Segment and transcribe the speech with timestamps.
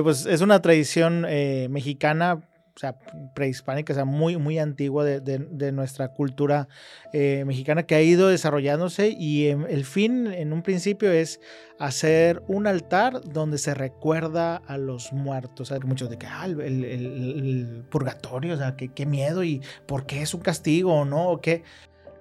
[0.00, 2.96] Pues es una tradición eh, mexicana, o sea,
[3.34, 6.68] prehispánica, o sea, muy, muy antigua de, nuestra cultura
[7.12, 11.40] eh, mexicana que ha ido desarrollándose y el fin en un principio es
[11.80, 15.72] hacer un altar donde se recuerda a los muertos.
[15.72, 20.32] O muchos de que, ah, el, purgatorio, o sea, qué miedo y por qué es
[20.32, 21.64] un castigo o no, o qué.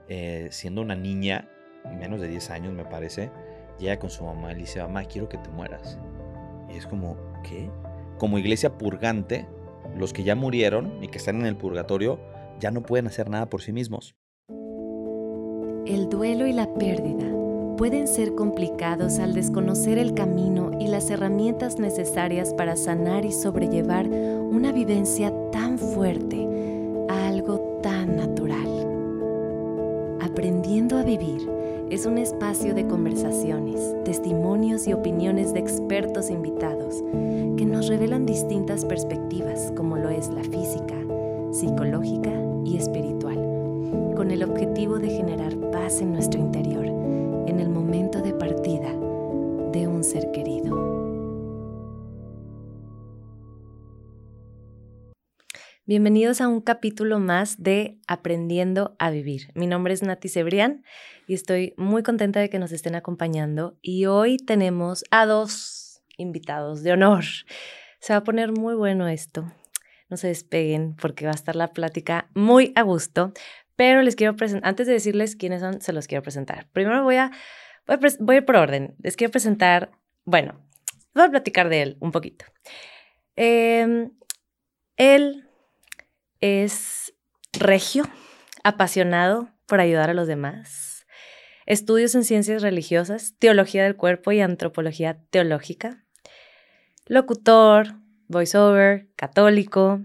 [0.09, 1.47] Eh, siendo una niña,
[1.95, 3.29] menos de 10 años me parece,
[3.77, 5.99] llega con su mamá y le dice, mamá, quiero que te mueras.
[6.73, 7.69] Y es como, ¿qué?
[8.17, 9.47] Como iglesia purgante,
[9.95, 12.19] los que ya murieron y que están en el purgatorio
[12.59, 14.15] ya no pueden hacer nada por sí mismos.
[15.85, 17.25] El duelo y la pérdida
[17.77, 24.07] pueden ser complicados al desconocer el camino y las herramientas necesarias para sanar y sobrellevar
[24.07, 26.47] una vivencia tan fuerte
[27.07, 28.67] a algo tan natural.
[30.19, 31.56] Aprendiendo a vivir
[31.89, 37.03] es un espacio de conversaciones, testimonios y opiniones de expertos invitados
[37.57, 40.95] que nos revelan distintas perspectivas como lo es la física,
[41.51, 42.33] psicológica
[42.65, 43.35] y espiritual,
[44.15, 48.93] con el objetivo de generar paz en nuestro interior en el momento de partida
[49.71, 50.96] de un ser querido.
[55.87, 59.51] Bienvenidos a un capítulo más de Aprendiendo a Vivir.
[59.55, 60.83] Mi nombre es Nati Cebrián
[61.27, 63.77] y estoy muy contenta de que nos estén acompañando.
[63.81, 67.23] Y hoy tenemos a dos invitados de honor.
[68.01, 69.49] Se va a poner muy bueno esto.
[70.09, 73.31] No se despeguen porque va a estar la plática muy a gusto.
[73.77, 76.67] Pero les quiero presentar, antes de decirles quiénes son, se los quiero presentar.
[76.73, 77.31] Primero voy a,
[78.19, 78.97] voy a, ir por orden.
[79.01, 79.91] Les quiero presentar,
[80.25, 80.59] bueno,
[81.15, 82.43] voy a platicar de él un poquito.
[83.37, 84.09] Eh,
[84.97, 85.46] él
[86.41, 87.13] es
[87.53, 88.03] regio,
[88.63, 91.05] apasionado por ayudar a los demás.
[91.65, 96.05] Estudios en ciencias religiosas, teología del cuerpo y antropología teológica.
[97.05, 97.95] Locutor,
[98.27, 100.01] voiceover, católico,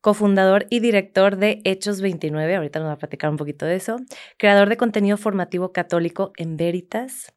[0.00, 3.96] cofundador y director de Hechos 29, ahorita nos va a platicar un poquito de eso,
[4.36, 7.34] creador de contenido formativo católico en Veritas,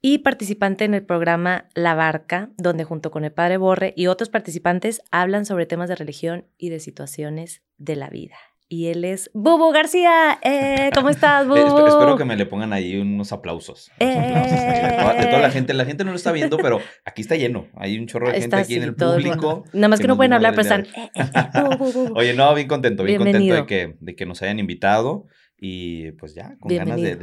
[0.00, 4.28] y participante en el programa La Barca, donde junto con el padre Borre y otros
[4.28, 8.36] participantes hablan sobre temas de religión y de situaciones de la vida.
[8.70, 10.38] Y él es Bubu García.
[10.42, 11.86] Eh, ¿Cómo estás, eh, Bubu?
[11.86, 13.90] espero que me le pongan ahí unos aplausos.
[13.98, 15.72] de, toda, la gente.
[15.72, 17.66] La gente no lo está viendo, pero aquí está lleno.
[17.76, 19.64] Hay un chorro de gente aquí en el público.
[19.72, 20.86] Nada más que, no pueden hablar, pero están...
[22.14, 25.26] Oye, no, bien contento, bien contento de que, de que nos hayan invitado.
[25.60, 27.16] Y pues ya, con ganas de,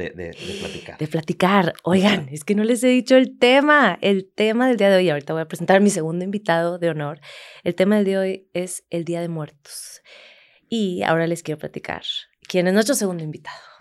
[0.60, 0.98] platicar.
[0.98, 1.72] De platicar.
[1.84, 5.08] Oigan, es que no les he dicho el tema, el tema del día de hoy.
[5.08, 7.20] Ahorita voy a presentar a mi segundo invitado de honor.
[7.64, 10.02] El tema del día de hoy es el Día de Muertos.
[10.68, 12.02] Y ahora les quiero platicar
[12.46, 13.75] quién es nuestro segundo invitado.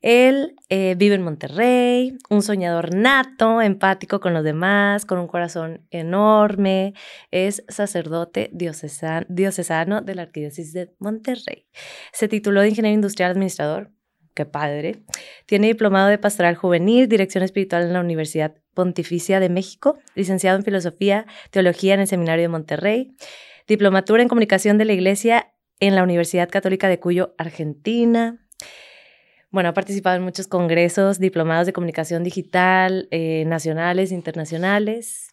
[0.00, 5.86] Él eh, vive en Monterrey, un soñador nato, empático con los demás, con un corazón
[5.90, 6.94] enorme.
[7.30, 11.66] Es sacerdote diocesano, diocesano de la Arquidiócesis de Monterrey.
[12.12, 13.90] Se tituló de ingeniero industrial administrador.
[14.34, 15.02] Qué padre.
[15.46, 20.64] Tiene diplomado de pastoral juvenil, dirección espiritual en la Universidad Pontificia de México, licenciado en
[20.64, 23.16] filosofía, teología en el Seminario de Monterrey,
[23.66, 28.47] diplomatura en comunicación de la Iglesia en la Universidad Católica de Cuyo, Argentina
[29.50, 35.30] bueno, ha participado en muchos congresos, diplomados de comunicación digital, eh, nacionales, internacionales,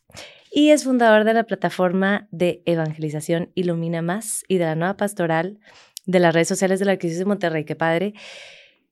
[0.51, 5.59] y es fundador de la plataforma de evangelización Ilumina Más y de la nueva pastoral
[6.05, 8.13] de las redes sociales de la Arquidiócesis de Monterrey, qué padre.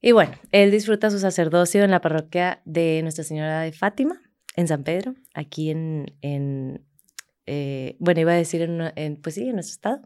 [0.01, 4.21] Y bueno, él disfruta su sacerdocio en la parroquia de Nuestra Señora de Fátima,
[4.57, 6.85] en San Pedro, aquí en, en
[7.45, 10.01] eh, bueno, iba a decir en, en, pues sí, en nuestro estado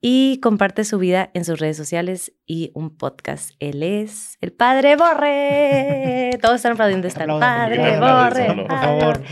[0.00, 3.50] y comparte su vida en sus redes sociales y un podcast.
[3.58, 6.30] Él es el Padre Borre.
[6.40, 8.66] Todos están aplaudiendo, está el Padre Borre.
[8.66, 9.22] Por favor.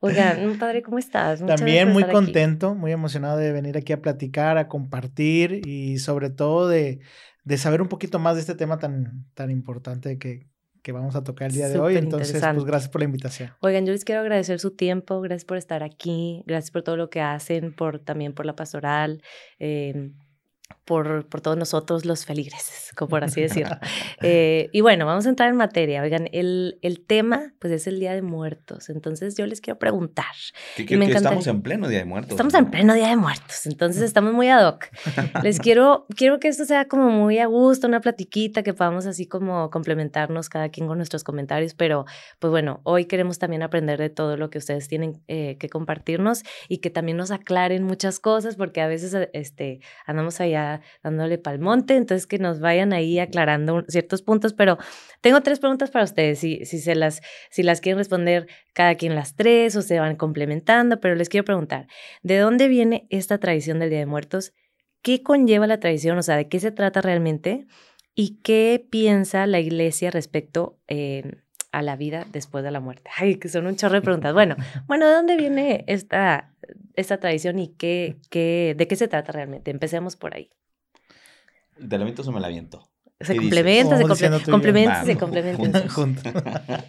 [0.00, 1.44] Oigan, Padre, ¿cómo estás?
[1.44, 6.68] También muy contento, muy emocionado de venir aquí a platicar, a compartir y sobre todo
[6.68, 7.00] de,
[7.44, 10.46] de saber un poquito más de este tema tan, tan importante que,
[10.88, 11.98] que vamos a tocar el día de hoy.
[11.98, 13.50] Entonces, pues gracias por la invitación.
[13.60, 17.10] Oigan, yo les quiero agradecer su tiempo, gracias por estar aquí, gracias por todo lo
[17.10, 19.20] que hacen, por también por la pastoral.
[19.58, 20.12] Eh,
[20.88, 23.76] por, por, todos nosotros los feligreses, como por así decirlo.
[24.20, 26.02] Eh, y bueno, vamos a entrar en materia.
[26.02, 28.90] Oigan, el, el, tema pues es el Día de Muertos.
[28.90, 30.24] Entonces yo les quiero preguntar.
[30.76, 32.32] Que, estamos en pleno Día de Muertos.
[32.32, 34.86] Estamos en pleno Día de Muertos, entonces estamos muy ad hoc.
[35.42, 39.26] les quiero, quiero que esto sea como muy a gusto, una platiquita, que podamos así
[39.26, 42.06] como complementarnos cada quien con nuestros comentarios, pero
[42.40, 46.42] pues bueno, hoy queremos también aprender de todo lo que ustedes tienen eh, que compartirnos
[46.68, 51.38] y que también nos aclaren muchas cosas, porque a veces este, andamos allá está dándole
[51.38, 54.78] palmonte, entonces que nos vayan ahí aclarando ciertos puntos, pero
[55.20, 57.20] tengo tres preguntas para ustedes, si, si, se las,
[57.50, 61.44] si las quieren responder cada quien las tres o se van complementando, pero les quiero
[61.44, 61.86] preguntar,
[62.22, 64.52] ¿de dónde viene esta tradición del Día de Muertos?
[65.02, 66.18] ¿Qué conlleva la tradición?
[66.18, 67.66] O sea, ¿de qué se trata realmente?
[68.14, 71.22] ¿Y qué piensa la iglesia respecto eh,
[71.78, 73.10] a la vida después de la muerte?
[73.16, 74.32] Ay, que son un chorro de preguntas.
[74.32, 76.52] Bueno, bueno, ¿de dónde viene esta,
[76.94, 79.70] esta tradición y qué, qué, de qué se trata realmente?
[79.70, 80.50] Empecemos por ahí.
[81.76, 82.88] ¿Te la o me la viento?
[83.20, 84.04] Se complementa, se
[84.50, 85.84] complementa, se complementa.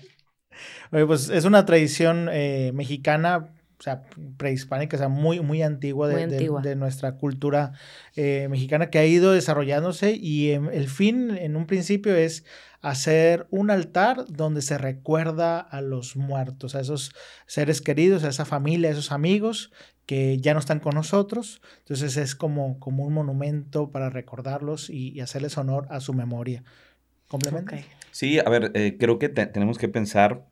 [0.92, 3.50] Oye, pues es una tradición eh, mexicana
[3.80, 4.04] o sea,
[4.36, 7.72] prehispánica, o sea, muy, muy antigua de, de, nuestra cultura
[8.18, 12.44] eh, mexicana que ha ido desarrollándose y el fin en un principio es
[12.82, 17.14] hacer un altar donde se recuerda a los muertos, a esos
[17.46, 19.72] seres queridos, a esa familia, a esos amigos
[20.06, 21.62] que ya no están con nosotros.
[21.80, 26.64] Entonces es como, como un monumento para recordarlos y, hacerles honor a su memoria.
[27.28, 27.76] ¿Complemento?
[28.12, 30.48] Sí, a ver, eh, creo que tenemos que pensar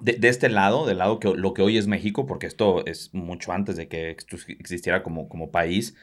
[0.00, 3.52] de, este lado, del lado que lo que hoy es México, porque esto es mucho
[3.52, 5.94] antes de que existiera como, como país,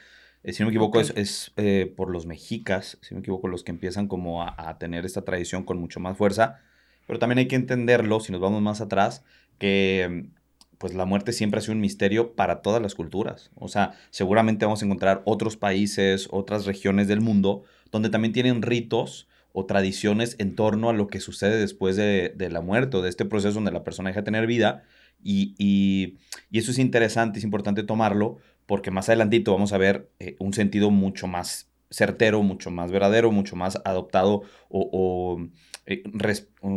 [0.45, 3.63] eh, si no me equivoco, es, eh, por los mexicas, si no me equivoco, los
[3.63, 6.59] que empiezan como a, tener esta tradición con mucho más fuerza,
[7.07, 9.24] pero también hay que entenderlo, si nos vamos más atrás,
[9.57, 10.27] que
[10.77, 13.51] pues la muerte siempre ha sido un misterio para todas las culturas.
[13.56, 18.62] O sea, seguramente vamos a encontrar otros países, otras regiones del mundo, donde también tienen
[18.62, 23.09] ritos o tradiciones en torno a lo que sucede después de, la muerte o de
[23.09, 24.83] este proceso donde la persona deja de tener vida.
[25.24, 26.18] Y,
[26.51, 30.91] eso es interesante, es importante tomarlo porque más adelantito vamos a ver eh, un sentido
[30.91, 35.39] mucho más certero, mucho más verdadero, mucho más adoptado o,
[35.85, 36.03] eh,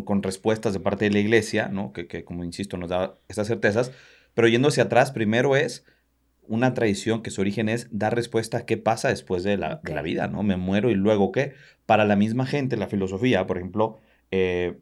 [0.04, 1.92] con respuestas de parte de la iglesia, ¿no?
[1.92, 3.92] Que, que, como insisto nos da estas certezas.
[4.34, 5.84] Pero yendo hacia atrás, primero es
[6.48, 10.02] una tradición que su origen es dar respuesta a qué pasa después de la, la,
[10.02, 10.42] vida, ¿no?
[10.42, 11.54] Me muero y luego qué.
[11.86, 13.98] Para la misma gente, la filosofía, por ejemplo,
[14.30, 14.78] eh,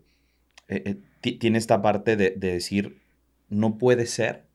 [1.20, 3.00] tiene esta parte de, decir,
[3.48, 4.45] no puede ser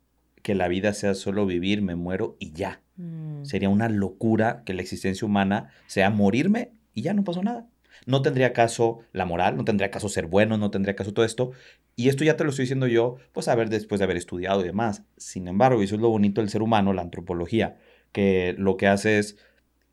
[0.41, 2.81] que la vida sea solo vivir, me muero y ya.
[2.97, 3.43] Mm.
[3.43, 7.67] Sería una locura que la existencia humana sea morirme y ya no pasó nada.
[8.05, 11.51] No tendría caso la moral, no tendría caso ser bueno, no tendría caso todo esto.
[11.95, 14.61] Y esto ya te lo estoy diciendo yo, pues a ver, después de haber estudiado
[14.61, 15.03] y demás.
[15.17, 17.77] Sin embargo, y eso es lo bonito del ser humano, la antropología,
[18.11, 19.37] que lo que hace es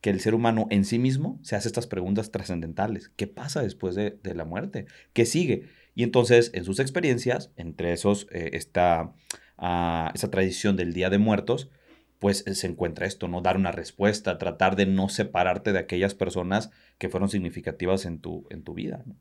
[0.01, 3.11] que el ser humano en sí mismo se hace estas preguntas trascendentales.
[3.17, 4.87] ¿Qué pasa después de, la muerte?
[5.13, 5.69] ¿Qué sigue?
[5.95, 9.13] Y entonces, en sus experiencias, entre esos, eh, esta,
[9.59, 11.71] ah, esa tradición del Día de Muertos,
[12.19, 13.43] pues se encuentra esto, ¿no?
[13.43, 18.47] Dar una respuesta, tratar de no separarte de aquellas personas que fueron significativas en tu,
[18.51, 19.05] en tu vida.
[19.07, 19.17] ¿no?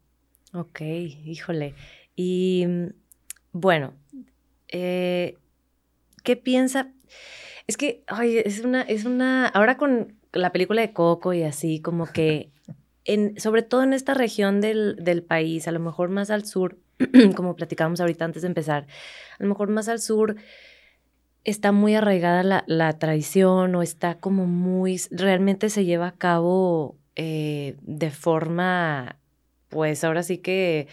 [0.59, 1.75] Ok, híjole.
[2.15, 2.87] Y mm,
[3.51, 3.93] bueno,
[4.69, 5.37] eh,
[6.23, 6.91] ¿qué piensa?
[7.67, 11.79] Es que, ay, es una, es una, ahora con la película de Coco y así,
[11.81, 12.51] como que,
[13.05, 16.79] en, sobre todo en esta región del, del país, a lo mejor más al sur,
[17.35, 18.87] como platicábamos ahorita antes de empezar,
[19.39, 20.35] a lo mejor más al sur,
[21.43, 26.97] está muy arraigada la, la, tradición o está como muy, realmente se lleva a cabo
[27.15, 29.17] eh, de forma,
[29.69, 30.87] pues ahora sí que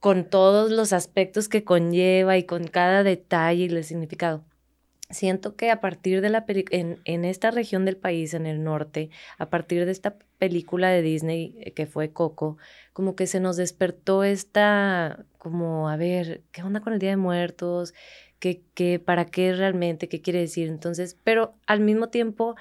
[0.00, 4.44] con todos los aspectos que conlleva y con cada detalle y el significado.
[5.08, 9.10] Siento que a partir de la en, en esta región del país, en el norte,
[9.38, 12.58] a partir de esta película de Disney eh, que fue Coco,
[12.92, 17.16] como que se nos despertó esta, como, a ver, ¿qué onda con el Día de
[17.16, 17.94] Muertos?
[18.38, 20.68] qué, para qué realmente, qué quiere decir.
[20.68, 22.56] Entonces, pero al mismo tiempo,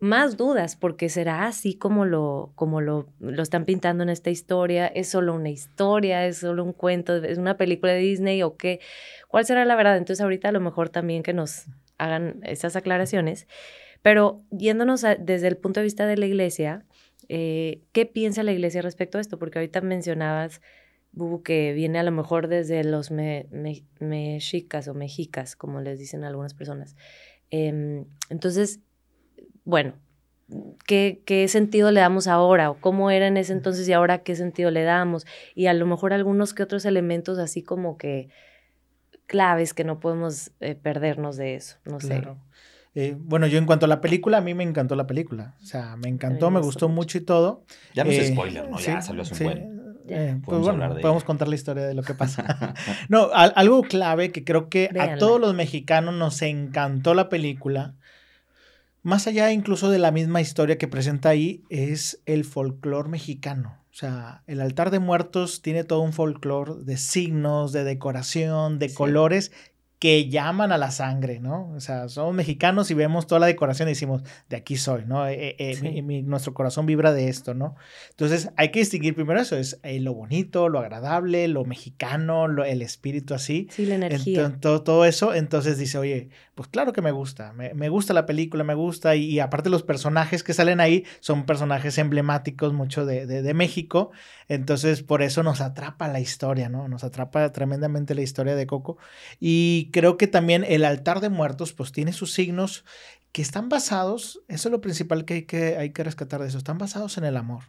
[0.00, 4.86] más dudas, porque será así como lo, como lo, lo están pintando en esta historia,
[4.86, 8.80] es solo una historia, es solo un cuento, es una película de Disney o qué,
[9.28, 9.96] cuál será la verdad.
[9.96, 11.66] Entonces ahorita a lo mejor también que nos
[11.98, 13.46] hagan esas aclaraciones,
[14.02, 16.84] pero yéndonos desde el punto de vista de la iglesia,
[17.28, 19.38] eh, ¿qué piensa la iglesia respecto a esto?
[19.38, 20.60] Porque ahorita mencionabas
[21.44, 26.96] que viene a lo mejor desde los mexicas o mexicas, como les dicen algunas personas.
[27.50, 28.80] Em, entonces,
[29.64, 29.94] bueno,
[30.86, 32.70] ¿qué, ¿qué, sentido le damos ahora?
[32.70, 35.26] ¿O cómo era en ese entonces y ahora qué sentido le damos?
[35.54, 38.28] Y a lo mejor algunos que otros elementos así como que
[39.28, 42.26] claves que no podemos eh, perdernos de eso, no sé.
[42.94, 45.54] Eh, bueno, yo en cuanto a la película, a mí me encantó la película.
[45.62, 47.18] O sea, me encantó, me, gustó mucho.
[47.18, 47.64] y todo.
[47.94, 48.78] Ya no es eh, spoiler, ¿no?
[48.80, 49.78] Ya salió hace un buen.
[50.08, 50.66] Eh, pues
[51.02, 52.74] podemos contar la historia de lo que pasa.
[53.08, 57.94] no, algo clave que creo que a todos los mexicanos nos encantó la película,
[59.02, 63.76] más allá incluso de la misma historia que presenta ahí, es el folclore mexicano.
[63.98, 68.94] O sea, el altar de muertos tiene todo un folclore de signos, de decoración, de
[68.94, 69.50] colores
[69.98, 71.72] que llaman a la sangre, ¿no?
[71.74, 75.26] O sea, somos mexicanos y vemos toda la decoración y decimos, de aquí soy, ¿no?
[75.26, 77.74] Eh, eh, nuestro corazón vibra de esto, ¿no?
[78.10, 82.82] Entonces hay que distinguir primero eso, es eh, lo bonito, lo agradable, lo mexicano, el
[82.82, 83.66] espíritu así.
[83.70, 84.56] Sí, la energía.
[84.60, 88.62] todo, todo, eso, entonces dice, oye, pues claro que me gusta, me, gusta la película,
[88.62, 93.54] me gusta, y, aparte los personajes que salen ahí son personajes emblemáticos mucho de, de
[93.54, 94.10] México,
[94.48, 96.88] entonces por eso nos atrapa la historia, ¿no?
[96.88, 98.98] Nos atrapa tremendamente la historia de Coco.
[99.40, 102.84] Y creo que también el altar de muertos pues tiene sus signos
[103.32, 106.58] que están basados, eso es lo principal que hay que, hay que rescatar de eso,
[106.58, 107.64] están basados en el amor.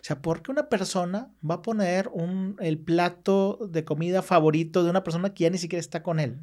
[0.00, 4.84] O sea, ¿por qué una persona va a poner un, el plato de comida favorito
[4.84, 6.38] de una persona que ya ni siquiera está con él?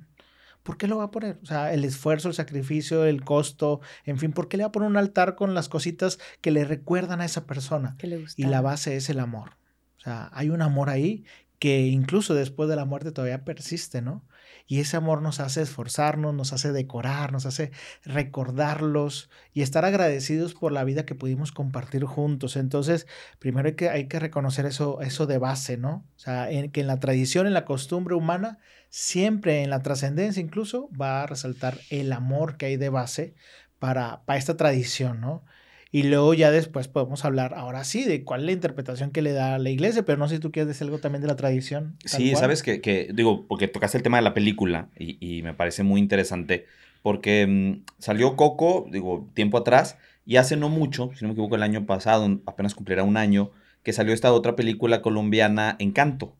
[0.63, 1.39] ¿Por qué lo va a poner?
[1.43, 4.71] O sea, el esfuerzo, el sacrificio, el costo, en fin, ¿por qué le va a
[4.73, 7.95] poner un altar con las cositas que le recuerdan a esa persona?
[8.35, 9.51] y la base es el amor.
[9.97, 11.23] O sea, hay un amor ahí
[11.59, 14.25] que incluso después de la muerte todavía persiste, ¿no?
[14.67, 17.71] Y ese amor nos hace esforzarnos, nos hace decorar, nos hace
[18.03, 22.57] recordarlos y estar agradecidos por la vida que pudimos compartir juntos.
[22.57, 23.07] Entonces,
[23.39, 26.05] primero hay que, hay que reconocer eso, eso de base, ¿no?
[26.17, 28.59] O sea, que en la tradición, en la costumbre humana,
[28.89, 33.35] siempre en la trascendencia incluso va a resaltar el amor que hay de base
[33.79, 35.43] para, para esta tradición, ¿no?
[35.91, 39.31] Y luego ya después podemos hablar, ahora sí, de cuál es la interpretación que le
[39.31, 41.95] da la iglesia, pero no sé si tú quieres decir algo también de la tradición.
[42.05, 46.01] Sí, sabes que, digo, porque tocaste el tema de la película y, me parece muy
[46.01, 46.65] interesante,
[47.03, 51.55] porque mm, salió Coco, digo, tiempo atrás, y hace no mucho, si no me equivoco,
[51.55, 53.51] el año pasado, apenas cumplirá un año,
[53.83, 56.35] que salió esta otra película colombiana, Encanto.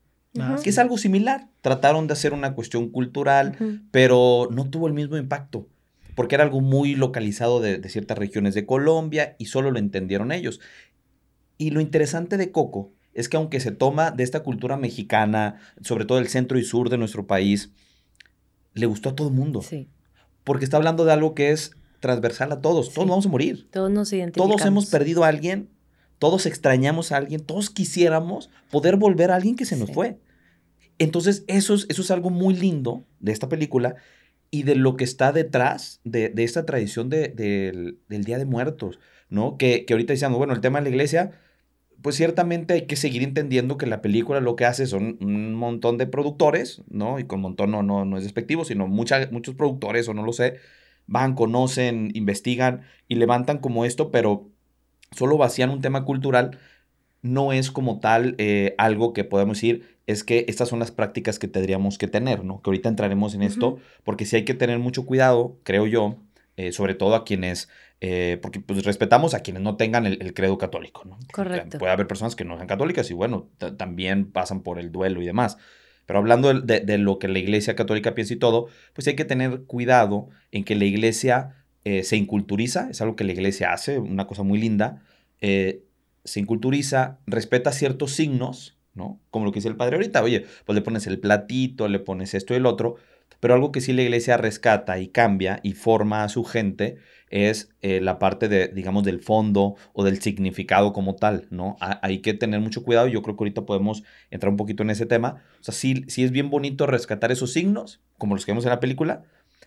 [0.63, 1.47] Que es algo similar.
[1.61, 3.57] Trataron de hacer una cuestión cultural,
[3.89, 5.67] pero no tuvo el mismo impacto
[6.17, 10.59] porque era algo muy localizado de, ciertas regiones de Colombia y solo lo entendieron ellos.
[11.59, 16.05] Y lo interesante de Coco es que aunque se toma de esta cultura mexicana, sobre
[16.05, 17.69] todo el centro y sur de nuestro país,
[18.73, 19.61] le gustó a todo el mundo.
[19.61, 19.89] Sí.
[20.43, 22.91] Porque está hablando de algo que es transversal a todos.
[22.95, 23.69] Todos vamos a morir.
[23.69, 24.55] Todos nos identificamos.
[24.55, 25.69] Todos hemos perdido a alguien,
[26.17, 30.17] todos extrañamos a alguien, todos quisiéramos poder volver a alguien que se nos fue.
[30.97, 33.97] Entonces, eso es, eso es algo muy lindo de esta película
[34.57, 38.99] y de lo que está detrás de, esta tradición del Día de Muertos,
[39.29, 39.55] ¿no?
[39.57, 41.31] Que, que ahorita decíamos, bueno, el tema de la iglesia,
[42.01, 45.99] pues ciertamente hay que seguir entendiendo que la película lo que hace son un montón
[45.99, 47.19] de productores, ¿no?
[47.19, 50.55] Y con montón no, no, no es despectivo, sino muchos productores, o no lo sé,
[51.05, 54.49] van, conocen, investigan y levantan como esto, pero
[55.11, 56.57] solo vacían un tema cultural,
[57.21, 61.37] no es como tal eh, algo que podemos decir, es que estas son las prácticas
[61.37, 62.61] que tendríamos que tener, ¿no?
[62.61, 66.15] Que ahorita entraremos en esto, porque sí hay que tener mucho cuidado, creo yo,
[66.55, 67.67] eh, sobre todo a quienes,
[67.99, 71.19] eh, porque pues respetamos a quienes no tengan el, credo católico, ¿no?
[71.33, 71.77] Correcto.
[71.77, 75.25] Puede haber personas que no sean católicas y bueno, también pasan por el duelo y
[75.25, 75.57] demás.
[76.05, 79.63] Pero hablando de, lo que la iglesia católica piensa y todo, pues hay que tener
[79.63, 84.25] cuidado en que la iglesia eh, se inculturiza, es algo que la iglesia hace, una
[84.25, 85.03] cosa muy linda,
[85.39, 88.76] se inculturiza, respeta ciertos signos,
[89.29, 92.33] Como lo que dice el padre ahorita, oye, pues le pones el platito, le pones
[92.33, 92.95] esto y el otro,
[93.39, 96.97] pero algo que sí la iglesia rescata y cambia y forma a su gente
[97.29, 101.75] es eh, la parte de, digamos, del fondo o del significado como tal, ¿no?
[101.79, 104.89] hay que tener mucho cuidado y yo creo que ahorita podemos entrar un poquito en
[104.89, 105.43] ese tema.
[105.59, 108.71] O sea, sí, sí es bien bonito rescatar esos signos, como los que vemos en
[108.71, 109.23] la película,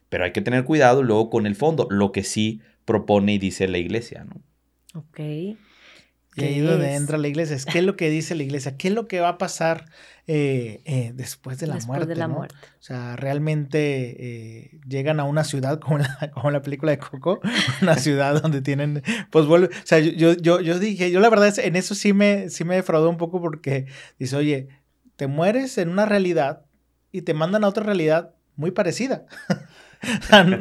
[0.08, 3.68] pero hay que tener cuidado luego con el fondo, lo que sí propone y dice
[3.68, 4.40] la iglesia, ¿no?
[4.94, 5.20] Ok.
[6.40, 7.56] Y ahí es donde entra la iglesia.
[7.56, 9.86] Es qué es lo que dice la iglesia, qué es lo que va a pasar
[10.26, 12.06] eh, eh, después de la muerte.
[12.06, 12.54] De la muerte.
[12.54, 17.40] O sea, realmente eh, llegan a una ciudad como la, como la película de Coco,
[17.82, 21.52] una ciudad donde tienen, pues vuelve, o sea, yo, yo, yo dije, yo la verdad
[21.58, 23.86] en eso sí me, sí me defraudó un poco porque
[24.18, 24.68] dice, oye,
[25.16, 26.62] te mueres en una realidad
[27.12, 29.26] y te mandan a otra realidad muy parecida.
[29.48, 30.58] o sea, no,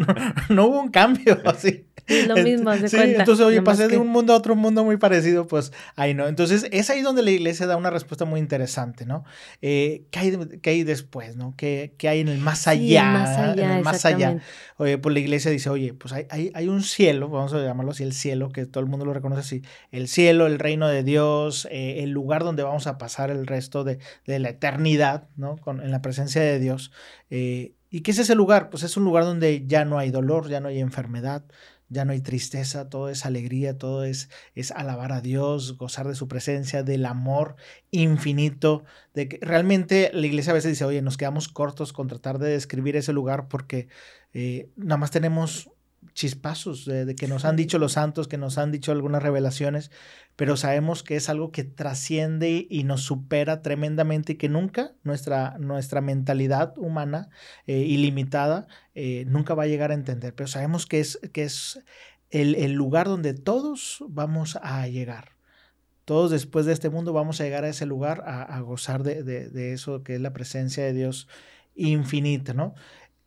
[0.50, 1.86] no, hubo un cambio así.
[2.27, 5.71] lo mismo, sí, Entonces, oye, pasé de un mundo a otro mundo muy parecido, pues
[5.95, 6.27] ahí no.
[6.27, 9.23] Entonces, es ahí donde la iglesia da una respuesta muy interesante, ¿no?
[9.61, 11.53] Eh, ¿qué, hay, ¿qué, hay, después, no?
[11.57, 13.03] ¿Qué, ¿Qué, hay en el más allá?
[13.11, 14.37] más allá, en el más allá.
[14.77, 17.91] Oye, pues la iglesia dice, oye, pues hay, hay, hay, un cielo, vamos a llamarlo
[17.91, 19.61] así, el cielo, que todo el mundo lo reconoce así,
[19.91, 23.83] el cielo, el reino de Dios, eh, el lugar donde vamos a pasar el resto
[23.83, 25.57] de, de la eternidad, ¿no?
[25.57, 26.91] Con, en la presencia de Dios.
[27.29, 28.69] Eh, ¿Y qué es ese lugar?
[28.69, 31.43] Pues es un lugar donde ya no hay dolor, ya no hay enfermedad,
[31.89, 36.15] ya no hay tristeza, todo es alegría, todo es, es alabar a Dios, gozar de
[36.15, 37.55] su presencia, del amor
[37.91, 42.39] infinito, de que realmente la iglesia a veces dice, oye, nos quedamos cortos con tratar
[42.39, 43.88] de describir ese lugar porque
[44.34, 45.72] eh, nada más tenemos
[46.13, 49.91] chispazos de, que nos han dicho los santos, que nos han dicho algunas revelaciones,
[50.36, 55.58] pero sabemos que es algo que trasciende y nos supera tremendamente y que nunca nuestra,
[55.60, 57.29] nuestra mentalidad humana
[57.68, 60.34] eh, ilimitada eh, nunca va a llegar a entender.
[60.34, 61.84] Pero sabemos que es, que es
[62.29, 65.36] el, lugar donde todos vamos a llegar.
[66.06, 69.74] Todos después de este mundo vamos a llegar a ese lugar a, gozar de, de,
[69.74, 71.27] eso que es la presencia de Dios
[71.75, 72.74] infinita, ¿no?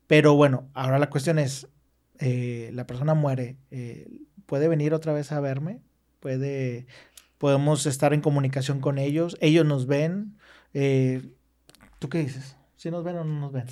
[0.08, 1.68] Pero bueno, ahora la cuestión es,
[2.24, 4.06] eh, la persona muere, eh,
[4.46, 5.80] ¿puede venir otra vez a verme?
[6.20, 6.86] ¿Puede,
[7.38, 9.36] podemos estar en comunicación con ellos?
[9.40, 10.36] ¿Ellos nos ven?
[10.72, 11.22] Eh,
[11.98, 12.56] ¿Tú qué dices?
[12.76, 13.64] ¿Si nos ven o no nos ven?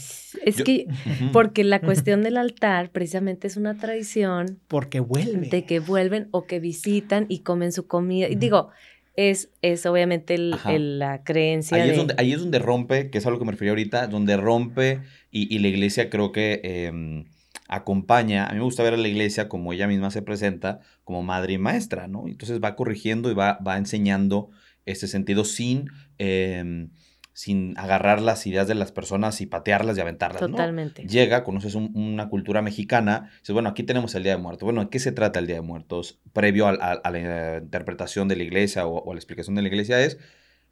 [0.44, 0.88] Es que,
[1.32, 4.58] porque la cuestión del altar precisamente es una tradición.
[4.66, 5.48] Porque vuelven.
[5.48, 8.28] De que vuelven o que visitan y comen su comida.
[8.28, 8.70] Y digo,
[9.14, 11.76] es, es obviamente la creencia.
[11.76, 14.08] Ahí, es donde, ahí es donde rompe, que es a lo que me refería ahorita,
[14.08, 17.26] donde rompe y, la iglesia creo que em,
[17.70, 18.46] acompaña.
[18.46, 21.54] A mí me gusta ver a la iglesia como ella misma se presenta, como madre
[21.54, 22.26] y maestra, ¿no?
[22.26, 24.50] Entonces va corrigiendo y va, va enseñando
[24.84, 25.88] este sentido sin.
[26.18, 26.90] Em,
[27.32, 30.40] sin agarrar las ideas de las personas y patearlas y aventarlas.
[30.40, 31.06] Totalmente.
[31.06, 34.64] Llega, conoces una cultura mexicana, dices, bueno, aquí tenemos el Día de Muertos.
[34.64, 36.20] Bueno, ¿de qué se trata el Día de Muertos?
[36.34, 40.04] Previo a, la interpretación de la iglesia o, o, a la explicación de la iglesia
[40.04, 40.18] es,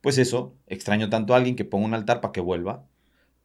[0.02, 2.84] pues eso, extraño tanto a alguien que ponga un altar para que vuelva,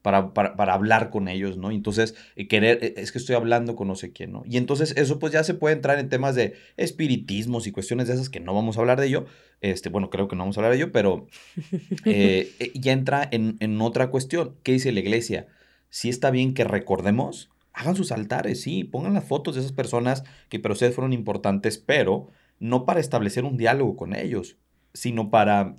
[0.03, 1.71] para, para, hablar con ellos, ¿no?
[1.71, 4.43] Entonces, eh, querer, eh, es que estoy hablando con no sé quién, ¿no?
[4.45, 8.15] Y entonces eso pues ya se puede entrar en temas de espiritismos y cuestiones de
[8.15, 9.25] esas que no vamos a hablar de ello,
[9.61, 11.27] este, bueno, creo que no vamos a hablar de ello, pero
[12.05, 14.55] eh, ya entra en, en, otra cuestión.
[14.61, 15.47] ¿Qué dice la iglesia?
[15.89, 20.25] Si está bien que recordemos, hagan sus altares, sí, pongan las fotos de esas personas
[20.49, 22.27] que para ustedes fueron importantes, pero
[22.59, 24.57] no para establecer un diálogo con ellos,
[24.93, 25.75] sino para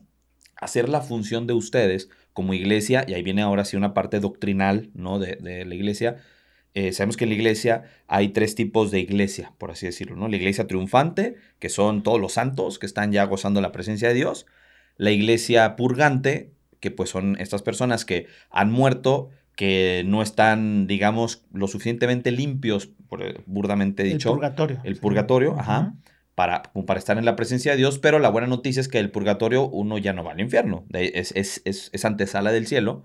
[0.56, 4.90] hacer la función de ustedes como iglesia, y ahí viene ahora sí una parte doctrinal
[4.92, 5.18] ¿no?
[5.18, 6.16] de, la iglesia,
[6.74, 10.26] eh, sabemos que en la iglesia hay tres tipos de iglesia, por así decirlo, ¿no?
[10.26, 14.14] La iglesia triunfante, que son todos los santos que están ya gozando la presencia de
[14.14, 14.46] Dios.
[14.96, 21.44] La iglesia purgante, que pues son estas personas que han muerto, que no están, digamos,
[21.52, 24.30] lo suficientemente limpios, por, burdamente dicho.
[24.30, 24.80] El purgatorio.
[24.82, 25.94] El purgatorio, ajá
[26.34, 29.10] para, para estar en la presencia de Dios, pero la buena noticia es que el
[29.10, 33.04] purgatorio uno ya no va al infierno, es, es, es, antesala del cielo,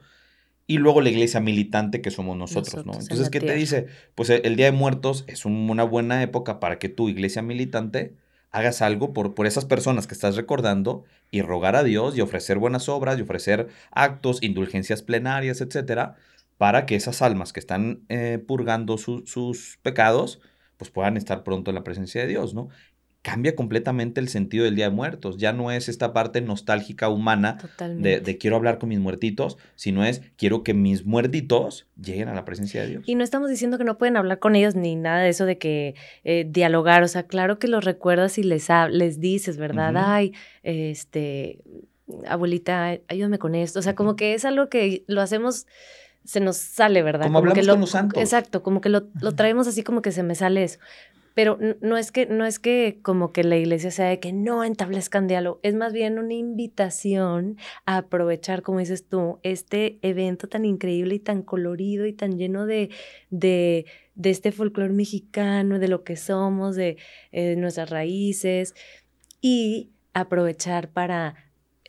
[0.65, 2.93] y luego la iglesia militante que somos nosotros, ¿no?
[2.93, 3.87] Entonces, ¿qué te dice?
[4.13, 8.15] Pues el Día de Muertos es una buena época para que tu iglesia militante
[8.51, 12.57] hagas algo por, por esas personas que estás recordando y rogar a Dios y ofrecer
[12.57, 16.15] buenas obras y ofrecer actos, indulgencias plenarias, etcétera,
[16.57, 20.41] para que esas almas que están eh, purgando sus pecados,
[20.77, 22.69] pues puedan estar pronto en la presencia de Dios, ¿no?
[23.21, 25.37] Cambia completamente el sentido del Día de Muertos.
[25.37, 30.21] Ya no es esta parte nostálgica humana de, quiero hablar con mis muertitos, sino es
[30.37, 33.03] quiero que mis muertitos lleguen a la presencia de Dios.
[33.07, 35.57] Y no estamos diciendo que no pueden hablar con ellos ni nada de eso de
[35.57, 39.93] que eh, dialogar, o sea, claro que los recuerdas y les, les dices, ¿verdad?
[39.97, 41.59] Ay, este,
[42.27, 43.79] abuelita, ayúdame con esto.
[43.79, 45.67] O sea, como que es algo que lo hacemos
[46.23, 47.25] se nos sale, ¿verdad?
[47.25, 48.21] Como, hablamos con los santos.
[48.21, 50.77] Exacto, como que lo, lo, traemos así como que se me sale eso.
[51.39, 54.61] Pero no es que, no es que como que la iglesia sea de que no
[54.65, 60.65] establezcan diálogo, es más bien una invitación a aprovechar, como dices tú, este evento tan
[60.65, 62.89] increíble y tan colorido y tan lleno de,
[63.29, 66.97] de, de este folclore mexicano, de lo que somos, de
[67.31, 68.75] eh, nuestras raíces,
[69.39, 71.35] y aprovechar para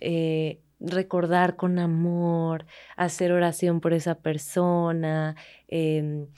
[0.01, 5.35] eh, recordar con amor, hacer oración por esa persona.
[5.67, 6.29] Em,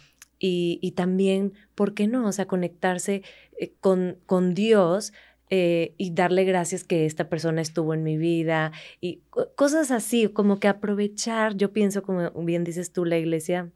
[0.45, 2.27] y, también, ¿por qué no?
[2.27, 3.23] O sea, conectarse
[3.59, 5.13] eh, con, con Dios
[5.51, 9.21] eh, y darle gracias que esta persona estuvo en mi vida y
[9.55, 13.71] cosas así, como que aprovechar, yo pienso, como bien dices tú, la iglesia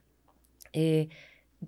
[0.73, 1.09] eh,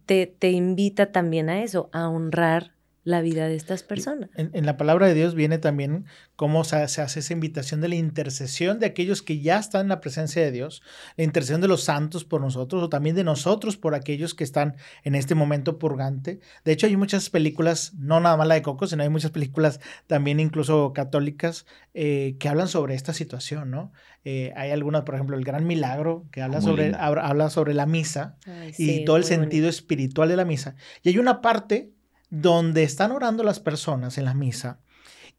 [0.05, 2.73] te, te invita también a eso, a honrar
[3.09, 4.29] la vida de estas personas.
[4.37, 6.05] En, la palabra de Dios viene también
[6.37, 10.01] cómo se, hace esa invitación de la intercesión de aquellos que ya están en la
[10.01, 10.83] presencia de Dios,
[11.17, 14.77] la intercesión de los santos por nosotros o también de nosotros por aquellos que están
[15.05, 16.41] en este momento purgante.
[16.67, 19.81] De hecho, hay muchas películas, no nada más la de Coco, sino hay muchas películas
[20.07, 23.91] también incluso católicas eh, que hablan sobre esta situación, ¿no?
[24.23, 28.37] Eh, hay algunas, por ejemplo, El Gran Milagro, que habla, sobre, habla sobre la misa
[28.77, 30.75] y todo el sentido espiritual de la misa.
[31.03, 31.95] Y hay una parte
[32.31, 34.81] donde están orando las personas en la misa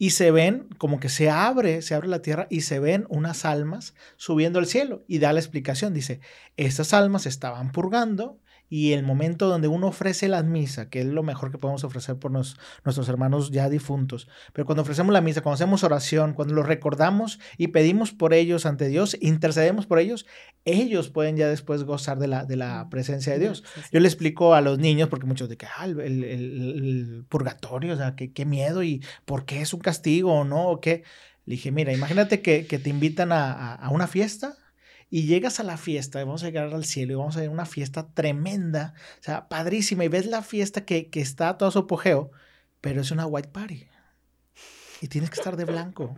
[0.02, 3.44] y se ven como que se abre, se abre la tierra y se ven unas
[3.44, 5.04] almas subiendo al cielo.
[5.08, 6.22] Y da la explicación, dice,
[6.56, 11.24] estas almas estaban purgando y el momento donde uno ofrece la misa, que es lo
[11.24, 15.56] mejor que podemos ofrecer por nuestros hermanos ya difuntos, pero cuando ofrecemos la misa, cuando
[15.56, 20.28] hacemos oración, cuando los recordamos y pedimos por ellos ante Dios, intercedemos por ellos,
[20.66, 23.64] ellos pueden ya después gozar de la, de la presencia de Dios.
[23.92, 28.16] Yo le explico a los niños, porque muchos de que, ah, el, purgatorio, o sea,
[28.16, 31.04] qué, qué miedo y por qué es un castigo o no, o qué.
[31.46, 34.59] Le dije, mira, imagínate que, te invitan a, a una fiesta
[35.10, 37.50] y llegas a la fiesta, y vamos a llegar al cielo y vamos a ver
[37.50, 41.72] una fiesta tremenda, o sea, padrísima, y ves la fiesta que, que está a todo
[41.72, 42.32] su apogeo,
[42.80, 43.88] pero es una white party.
[45.02, 46.18] Y tienes que estar de blanco.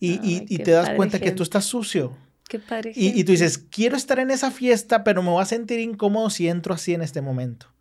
[0.00, 2.16] Y, y, te das cuenta que tú estás sucio.
[2.48, 2.92] Qué padre.
[2.94, 6.28] Y, y, tú dices, quiero estar en esa fiesta, pero me voy a sentir incómodo
[6.30, 7.72] si entro así en este momento.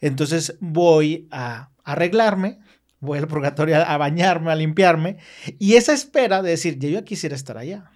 [0.00, 2.58] Entonces voy a arreglarme,
[3.00, 5.18] voy al purgatorio a bañarme, a limpiarme,
[5.58, 7.90] y esa espera de decir, yo ya quisiera estar allá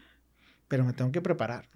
[0.73, 1.69] pero me tengo que preparar.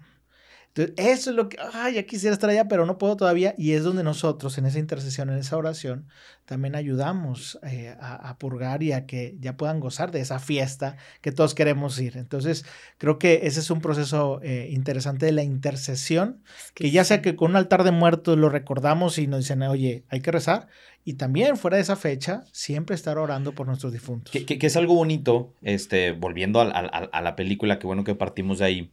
[0.77, 3.55] Entonces, eso es lo que, ay, ya quisiera estar allá, pero no puedo todavía.
[3.57, 6.07] Y es donde nosotros, en esa intercesión, en esa oración,
[6.45, 11.31] también ayudamos eh, a, purgar y a que ya puedan gozar de esa fiesta que
[11.31, 12.17] todos queremos ir.
[12.17, 12.65] Entonces,
[12.97, 17.35] creo que ese es un proceso eh, interesante de la intercesión, que, ya sea que
[17.35, 20.67] con un altar de muertos lo recordamos y nos dicen, oye, hay que rezar.
[21.03, 24.31] Y también fuera de esa fecha, siempre estar orando por nuestros difuntos.
[24.31, 28.65] Que, es algo bonito, este, volviendo a, a, la película, que bueno que partimos de
[28.65, 28.91] ahí.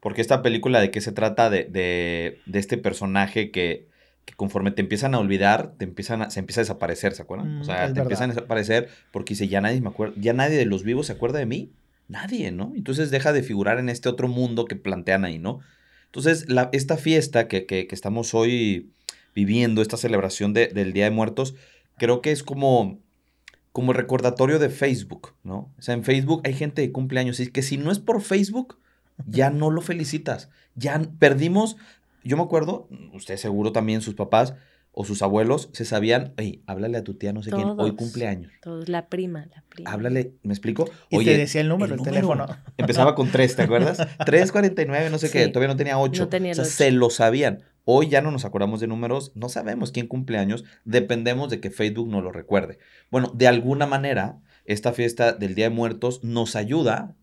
[0.00, 3.86] Porque esta película de qué se trata de, de, de este personaje que,
[4.24, 7.58] que, conforme te empiezan a olvidar, te empiezan se empieza a desaparecer, ¿se acuerdan?
[7.58, 10.56] o mm, sea, te empiezan a desaparecer porque dice, ya nadie me acuerda, ya nadie
[10.56, 11.72] de los vivos se acuerda de mí.
[12.08, 12.72] Nadie, ¿no?
[12.74, 15.60] Entonces deja de figurar en este otro mundo que plantean ahí, ¿no?
[16.06, 18.90] Entonces, la, esta fiesta que, que, que estamos hoy
[19.34, 21.54] viviendo, esta celebración del Día de Muertos,
[21.98, 22.98] creo que es como,
[23.72, 25.72] como recordatorio de Facebook, ¿no?
[25.78, 28.78] O sea, en Facebook hay gente de cumpleaños y que si no es por Facebook,
[29.26, 30.50] ya no lo felicitas.
[30.74, 31.76] Ya perdimos,
[32.24, 34.54] yo me acuerdo, usted seguro también, sus papás,
[34.92, 38.52] o sus abuelos se sabían, oye, háblale a tu tía no sé quién, hoy cumpleaños.
[38.60, 39.90] Todos, la prima, la prima.
[39.90, 40.90] Háblale, ¿me explico?
[41.08, 42.46] Y te decía el número, el, teléfono.
[42.76, 43.98] Empezaba con tres, ¿te acuerdas?
[44.26, 46.24] 349, no sé qué, todavía no tenía ocho.
[46.24, 47.62] No tenía o sea, se lo sabían.
[47.84, 52.08] Hoy ya no nos acordamos de números, no sabemos quién cumpleaños, dependemos de que Facebook
[52.08, 52.78] nos lo recuerde.
[53.10, 57.14] Bueno, de alguna manera, esta fiesta del Día de Muertos nos ayuda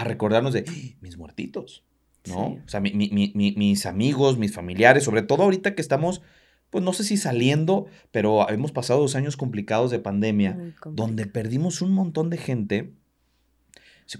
[0.00, 0.96] a recordarnos de ¡Ah!
[1.00, 1.84] mis muertitos,
[2.26, 2.58] ¿no?
[2.64, 6.22] O sea, mis amigos, mis familiares, sobre todo ahorita que estamos
[6.70, 11.80] pues no sé si saliendo, pero hemos pasado dos años complicados de pandemia, donde perdimos
[11.80, 12.92] un montón de gente.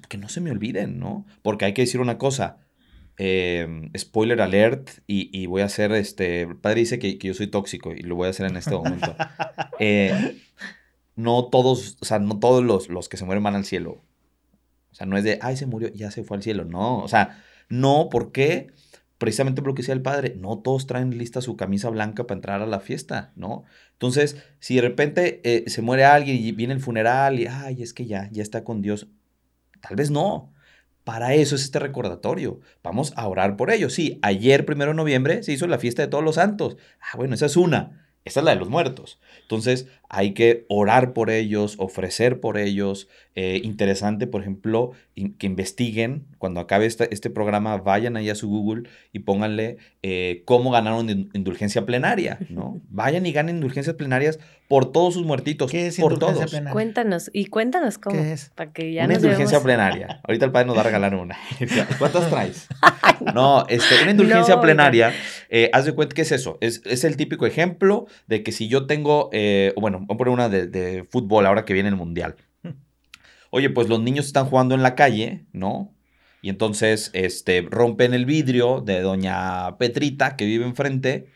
[0.09, 1.27] Que no se me olviden, ¿no?
[1.43, 2.59] Porque hay que decir una cosa.
[3.17, 6.43] Em, spoiler alert, y, voy a hacer este.
[6.43, 9.15] El padre dice que, yo soy tóxico y lo voy a hacer en este momento.
[9.81, 10.37] Eh,
[11.15, 14.03] no todos, o sea, no todos los, los que se mueren van al cielo.
[14.99, 16.65] Sea, no es de, ay, se murió, ya se fue al cielo.
[16.65, 18.73] No, o sea, no, ¿por qué?
[19.19, 22.39] precisamente por lo que decía el padre, no todos traen lista su camisa blanca para
[22.39, 23.65] entrar a la fiesta, ¿no?
[23.93, 27.93] Entonces, si de repente eh, se muere alguien y viene el funeral y, ay, es
[27.93, 29.09] que ya, ya está con Dios,
[29.81, 30.55] tal vez no.
[31.03, 32.61] Para eso es este recordatorio.
[32.83, 33.95] Vamos a orar por ellos.
[33.95, 36.77] Sí, ayer, primero de noviembre, se hizo la fiesta de todos los santos.
[37.01, 38.09] Ah, bueno, esa es una.
[38.27, 39.19] Esa es la de los muertos.
[39.41, 43.09] Entonces hay que orar por ellos, ofrecer por ellos.
[43.41, 48.91] Eh, interesante, por ejemplo, que investiguen, cuando acabe este programa, vayan ahí a su Google
[49.13, 52.81] y pónganle eh, cómo ganaron indulgencia plenaria, ¿no?
[52.91, 55.71] Vayan y ganen indulgencias plenarias por todos sus muertitos.
[55.71, 56.51] ¿Qué es por todos.
[56.51, 56.73] plenaria?
[56.73, 58.17] Cuéntanos, y cuéntanos cómo.
[58.17, 58.51] ¿Qué es?
[58.57, 60.21] Para que ya una indulgencia plenaria.
[60.25, 61.37] Ahorita el padre nos va a regalar una.
[62.01, 62.67] ¿Cuántas traes?
[63.35, 65.13] no, este, una indulgencia plenaria,
[65.49, 66.59] eh, haz de cuenta que es eso.
[66.61, 69.31] Es, es, el típico ejemplo de que si yo tengo,
[69.77, 72.35] bueno, Vamos a poner una de, fútbol ahora que viene el mundial.
[73.51, 75.95] Oye, pues los niños están jugando en la calle, ¿no?
[76.43, 81.27] Y entonces este, rompen el vidrio de doña Petrita que vive enfrente.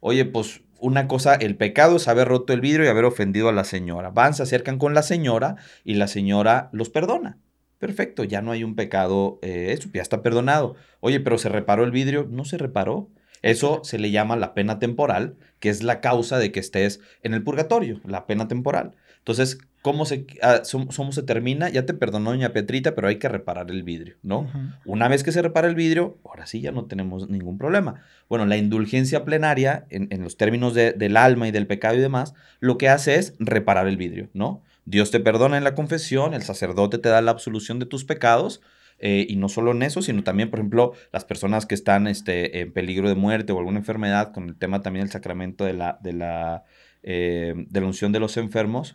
[0.00, 3.52] Oye, pues una cosa, el pecado es haber roto el vidrio y haber ofendido a
[3.52, 4.10] la señora.
[4.10, 7.38] Van, se acercan con la señora y la señora los perdona.
[7.78, 10.76] Perfecto, ya no hay un pecado, eh, eso ya está perdonado.
[11.00, 13.10] Oye, pero se reparó el vidrio, no se reparó.
[13.42, 17.34] Eso se le llama la pena temporal, que es la causa de que estés en
[17.34, 18.96] el purgatorio, la pena temporal.
[19.28, 21.68] Entonces, ¿cómo se, ah, se termina?
[21.68, 24.50] Ya te perdonó doña Petrita, pero hay que reparar el vidrio, ¿no?
[24.86, 28.00] Una vez que se repara el vidrio, ahora sí ya no tenemos ningún problema.
[28.30, 32.78] Bueno, la indulgencia plenaria, en, los términos del alma y del pecado y demás, lo
[32.78, 34.62] que hace es reparar el vidrio, ¿no?
[34.86, 38.62] Dios te perdona en la confesión, el sacerdote te da la absolución de tus pecados,
[38.98, 42.60] eh, y no solo en eso, sino también, por ejemplo, las personas que están este,
[42.60, 45.98] en peligro de muerte o alguna enfermedad, con el tema también del sacramento de la,
[46.00, 46.64] de la,
[47.02, 48.94] eh, de la unción de los enfermos,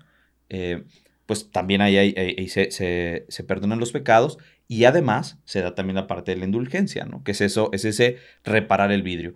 [0.54, 0.84] eh,
[1.26, 4.38] pues también ahí, se, se, perdonan los pecados
[4.68, 7.24] y además se da también la parte de la indulgencia, ¿no?
[7.24, 9.34] Que es eso, es ese reparar el vidrio.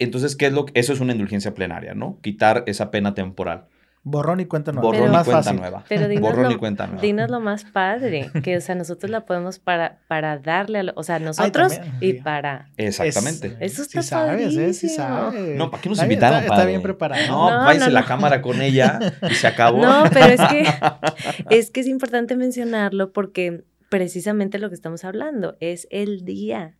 [0.00, 2.18] Entonces, ¿qué es lo que, eso es una indulgencia plenaria, ¿no?
[2.22, 3.66] Quitar esa pena temporal.
[4.04, 4.88] Borrón y cuenta nueva.
[4.88, 5.60] Borrón más y cuenta fácil.
[5.60, 5.84] nueva.
[5.88, 7.00] Pero dinos, Borrón lo, y cuenta nueva.
[7.02, 10.92] dinos lo más padre, que o sea, nosotros la podemos para, para darle, a lo-
[10.96, 12.68] o sea, nosotros y para...
[12.76, 13.56] Exactamente.
[13.60, 14.74] Es- Eso está sí sabes, ¿eh?
[14.74, 15.56] Sí sabes.
[15.56, 16.68] No, ¿para qué nos Está bien- invitaron, Está, está padre?
[16.70, 17.26] bien preparado.
[17.28, 18.06] No, No, váyase no, la no.
[18.06, 18.98] cámara con ella
[19.30, 19.80] y se acabó.
[19.80, 20.66] No, pero es que,
[21.50, 26.76] es que es importante mencionarlo porque precisamente lo que estamos hablando es el día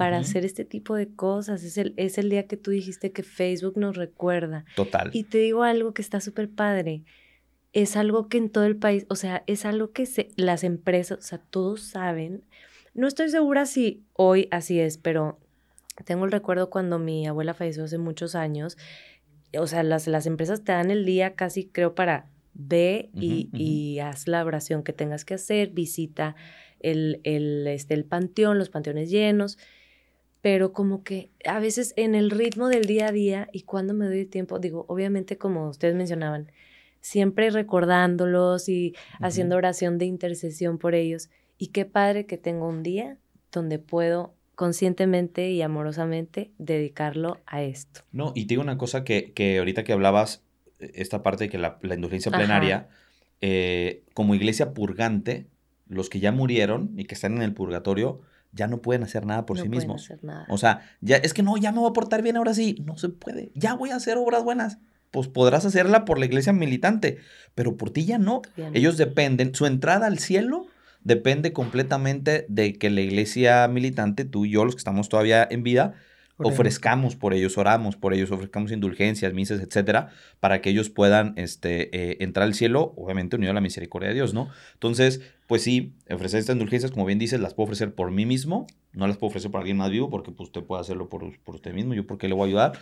[0.00, 1.62] para hacer este tipo de cosas.
[1.62, 4.64] Es el, es el día que tú dijiste que Facebook nos recuerda.
[4.76, 5.10] Total.
[5.12, 7.04] Y te digo algo que está súper padre.
[7.72, 11.18] Es algo que en todo el país, o sea, es algo que se- las empresas,
[11.18, 12.42] o sea, todos saben.
[12.94, 15.38] No estoy segura si hoy así es, pero
[16.04, 18.76] tengo el recuerdo cuando mi abuela falleció hace muchos años.
[19.56, 23.56] O sea, las, las empresas te dan el día casi, creo, para ve y, ujú.
[23.56, 26.34] y haz la oración que tengas que hacer, visita
[26.80, 29.56] el, el, este, el panteón, los panteones llenos
[30.42, 34.06] pero como que a veces en el ritmo del día a día y cuando me
[34.06, 36.50] doy tiempo, digo, obviamente como ustedes mencionaban,
[37.00, 41.30] siempre recordándolos y haciendo oración de intercesión por ellos.
[41.58, 43.18] Y qué padre que tengo un día
[43.52, 48.02] donde puedo conscientemente y amorosamente dedicarlo a esto.
[48.12, 50.42] No, y te digo una cosa que, que ahorita que hablabas,
[50.78, 52.88] eh, esta parte de que la, la indulgencia plenaria,
[53.40, 55.46] eh, como iglesia purgante,
[55.88, 58.20] los que ya murieron y que están en el purgatorio,
[58.52, 60.04] ya no pueden hacer nada por no sí pueden mismos.
[60.04, 60.46] hacer nada.
[60.48, 62.76] O sea, ya es que no, ya me voy a portar bien ahora sí.
[62.84, 63.52] No se puede.
[63.54, 64.78] Ya voy a hacer obras buenas.
[65.10, 67.18] Pues podrás hacerla por la iglesia militante,
[67.54, 68.42] pero por ti ya no.
[68.56, 68.76] Ya no.
[68.76, 70.66] Ellos dependen, su entrada al cielo
[71.02, 75.62] depende completamente de que la iglesia militante, tú y yo, los que estamos todavía en
[75.62, 75.94] vida,
[76.42, 81.94] Ofrezcamos por ellos, oramos por ellos, ofrezcamos indulgencias, misas, etcétera, para que ellos puedan este,
[81.96, 84.48] eh, entrar al cielo, obviamente unido a la misericordia de Dios, ¿no?
[84.74, 88.66] Entonces, pues sí, ofrecer estas indulgencias, como bien dices, las puedo ofrecer por mí mismo,
[88.92, 91.56] no las puedo ofrecer por alguien más vivo, porque pues, usted puede hacerlo por, por
[91.56, 92.72] usted mismo, yo porque le voy a ayudar,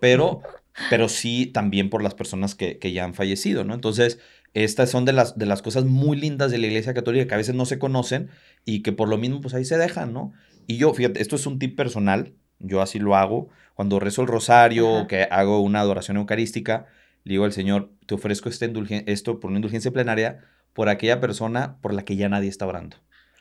[0.00, 0.42] pero,
[0.90, 3.74] pero sí también por las personas que, que ya han fallecido, ¿no?
[3.74, 4.18] Entonces,
[4.56, 7.36] estas son de las, de las cosas muy lindas de la Iglesia Católica que a
[7.36, 8.30] veces no se conocen
[8.64, 10.32] y que por lo mismo, pues ahí se dejan, ¿no?
[10.66, 13.48] Y yo, fíjate, esto es un tip personal, yo así lo hago.
[13.74, 16.86] Cuando rezo el rosario o que hago una adoración eucarística,
[17.24, 18.70] le digo al Señor, te ofrezco este
[19.06, 22.96] esto por una indulgencia plenaria por aquella persona por la que ya nadie está orando.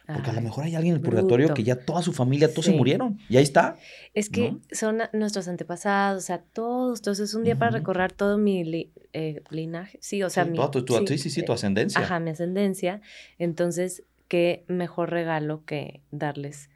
[0.07, 2.65] Porque a lo mejor hay alguien en el purgatorio que ya toda su familia, todos
[2.65, 3.17] se murieron.
[3.27, 3.75] Y ahí está.
[4.13, 4.59] Es que ¿no?
[4.71, 6.99] son nuestros antepasados, o sea, todos.
[6.99, 9.97] Entonces, es un día para recorrer todo mi li- eh, linaje.
[10.01, 10.57] Sí, o sea, Sí, mi.
[10.57, 12.01] tu- tu- sí, sí, sí, tu eh, ascendencia.
[12.03, 13.01] Ajá, mi ascendencia.
[13.39, 16.69] Entonces, qué mejor regalo que darles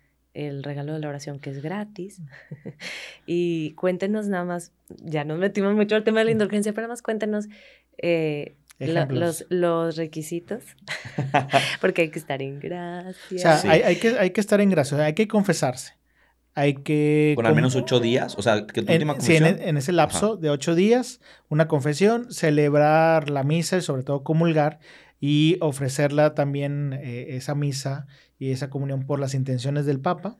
[0.48, 2.22] el regalo de la oración, que es gratis.
[3.26, 4.72] y cuéntenos nada más,
[5.04, 7.48] ya nos metimos mucho al tema de la indulgencia, pero nada más cuéntenos
[7.98, 10.64] eh, lo- los, los requisitos,
[11.82, 13.14] porque hay que estar en gracia.
[13.36, 13.68] O sea, Sí.
[13.68, 15.94] hay, hay que, hay que estar en gracia, o sea, hay que confesarse.
[16.56, 17.34] Hay que...
[17.38, 18.36] Con al menos ocho días.
[18.38, 19.70] O sea, que tu en, última sí, en, confesión.
[19.70, 24.80] en ese lapso de ocho días, una confesión, celebrar la misa y sobre todo comulgar
[25.20, 30.38] y ofrecerla también eh, esa misa y esa comunión por las intenciones del Papa,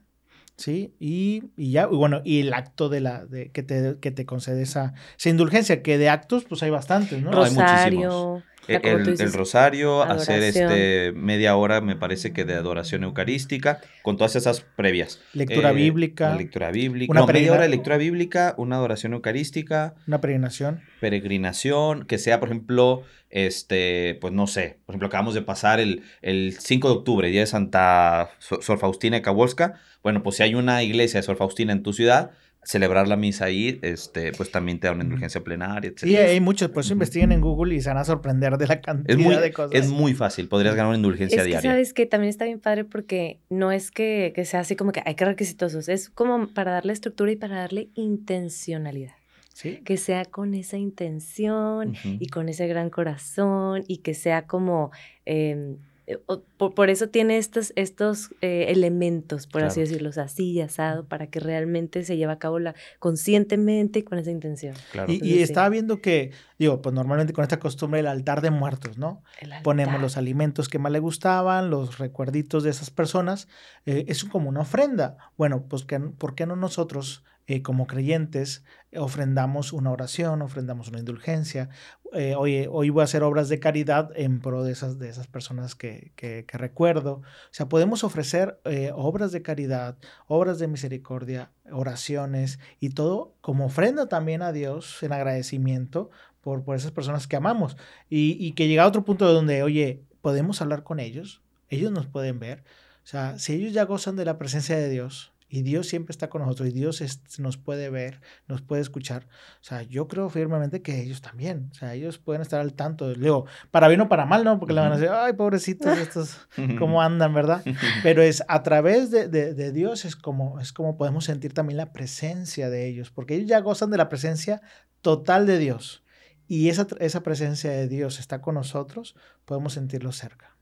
[0.56, 0.94] ¿sí?
[0.98, 4.26] Y, y ya, y bueno, y el acto de la, de, que, te, que te
[4.26, 7.30] concede esa, esa indulgencia, que de actos pues hay bastantes, ¿no?
[7.30, 8.42] No, hay Rosario.
[8.66, 14.36] Como El, rosario, hacer este media hora, me parece que de adoración eucarística, con todas
[14.36, 15.20] esas previas.
[15.32, 17.10] Lectura Eh, bíblica, lectura bíblica.
[17.10, 20.82] Una no, media hora de lectura bíblica, una adoración eucarística, una peregrinación.
[21.00, 26.02] peregrinación, que sea, por ejemplo, este, pues no sé, por ejemplo, acabamos de pasar el,
[26.22, 29.74] el 5 de octubre, día de Santa Sor Sor Faustina de Kowalska.
[30.02, 32.30] Bueno, pues si hay una iglesia de Sor Faustina en tu ciudad,
[32.62, 35.98] celebrar la misa ahí, este, pues también te da una indulgencia plenaria, etc.
[36.00, 38.80] Sí, hay muchos, por eso investiguen en Google y se van a sorprender de la
[38.82, 39.70] cantidad Es muy, de cosas.
[39.80, 41.70] es muy fácil, podrías ganar una indulgencia Es que diaria.
[41.70, 45.02] sabes que también está bien padre porque no es que, que sea así como que
[45.06, 49.14] hay que requisitosos, es como para darle estructura y para darle intencionalidad.
[49.54, 49.80] Sí.
[49.84, 54.90] Que sea con esa intención y con ese gran corazón y que sea como...
[55.26, 59.88] eh, o- por, por eso tiene estos, estos eh, elementos, por así Claro.
[59.88, 63.98] decirlo, o sea, así y asado, para que realmente se lleve a cabo la, conscientemente
[64.00, 64.74] y con esa intención.
[64.92, 65.10] Claro.
[65.10, 65.42] Y, Entonces, y sí.
[65.42, 69.22] estaba viendo que, digo, pues normalmente con esta costumbre el altar de muertos, ¿no?
[69.40, 73.48] El Ponemos los alimentos que más le gustaban, los recuerditos de esas personas.
[73.86, 75.16] eh, es como una ofrenda.
[75.36, 78.64] Bueno, pues que, ¿por qué no nosotros, eh, como creyentes,
[78.96, 81.68] ofrendamos una oración, ofrendamos una indulgencia?
[82.12, 85.74] Eh, hoy voy a hacer obras de caridad en pro de esas, de esas personas
[85.74, 87.14] que, que- que recuerdo.
[87.14, 93.66] O sea, podemos ofrecer eh, obras de caridad, obras de misericordia, oraciones y todo como
[93.66, 96.10] ofrenda también a Dios en agradecimiento
[96.40, 97.76] por, por esas personas que amamos.
[98.08, 102.06] Y, y que llega a otro punto donde, oye, podemos hablar con ellos, ellos nos
[102.06, 102.64] pueden ver.
[103.04, 106.30] O sea, si ellos ya gozan de la presencia de Dios Y Dios siempre está
[106.30, 107.02] con nosotros y Dios
[107.40, 109.26] nos puede ver, nos puede escuchar.
[109.60, 113.12] O sea, yo creo firmemente que ellos también, o sea, ellos pueden estar al tanto.
[113.16, 114.60] Luego, para bien o para mal, ¿no?
[114.60, 116.46] Porque le van a decir, ay, pobrecitos estos,
[116.78, 117.64] ¿cómo andan, verdad?
[118.04, 121.92] Pero es a través de, de, Dios es como, es como podemos sentir también la
[121.92, 124.62] presencia de ellos, porque ellos ya gozan de la presencia
[125.00, 126.04] total de Dios.
[126.46, 130.56] Y esa, esa presencia de Dios está con nosotros, podemos sentirlo cerca.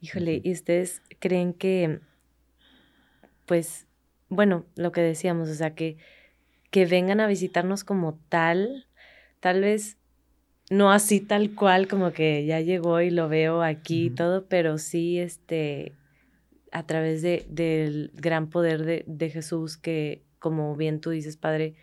[0.00, 1.98] Híjole, ¿y ustedes creen que,
[3.46, 3.88] pues,
[4.28, 5.96] bueno, lo que decíamos, o sea, que,
[6.70, 8.86] que vengan a visitarnos como tal,
[9.40, 9.98] tal vez
[10.70, 14.78] no así tal cual, como que ya llegó y lo veo aquí y todo, pero
[14.78, 15.92] sí, este,
[16.72, 21.74] a través de, del gran poder de, de Jesús, que como bien tú dices, Padre,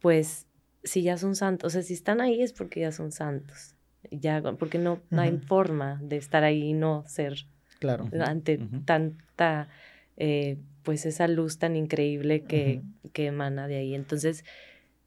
[0.00, 0.46] pues
[0.84, 3.74] si ya son santos, o sea, si están ahí es porque ya son santos,
[4.10, 7.46] ya, porque no, no hay forma de estar ahí y no ser
[7.78, 8.08] claro.
[8.24, 9.68] ante tanta
[10.16, 13.94] eh, pues esa luz tan increíble que, que, emana de ahí.
[13.94, 14.44] Entonces,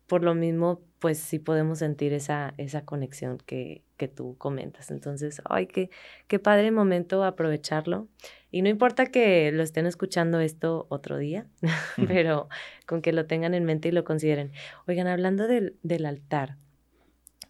[0.08, 4.92] por lo mismo, pues sí podemos sentir esa, esa conexión que, que tú comentas.
[4.92, 5.90] Entonces, ay, qué,
[6.28, 8.08] qué padre momento aprovecharlo.
[8.52, 11.48] Y no importa que lo estén escuchando esto otro día,
[12.08, 12.48] pero
[12.86, 14.52] con que lo tengan en mente y lo consideren.
[14.88, 16.58] Oigan, hablando del, del altar,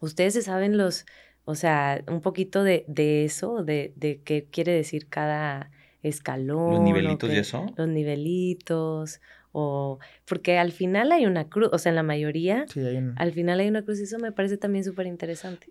[0.00, 1.06] ustedes se saben los,
[1.44, 5.70] o sea, un poquito de, de eso, de, de qué quiere decir cada
[6.08, 6.74] escalón.
[6.74, 7.66] Los nivelitos y eso.
[7.76, 9.20] Los nivelitos,
[9.52, 13.32] o porque al final hay una cruz, o sea, en la mayoría, sí, hay al
[13.32, 15.68] final hay una cruz y eso me parece también súper interesante.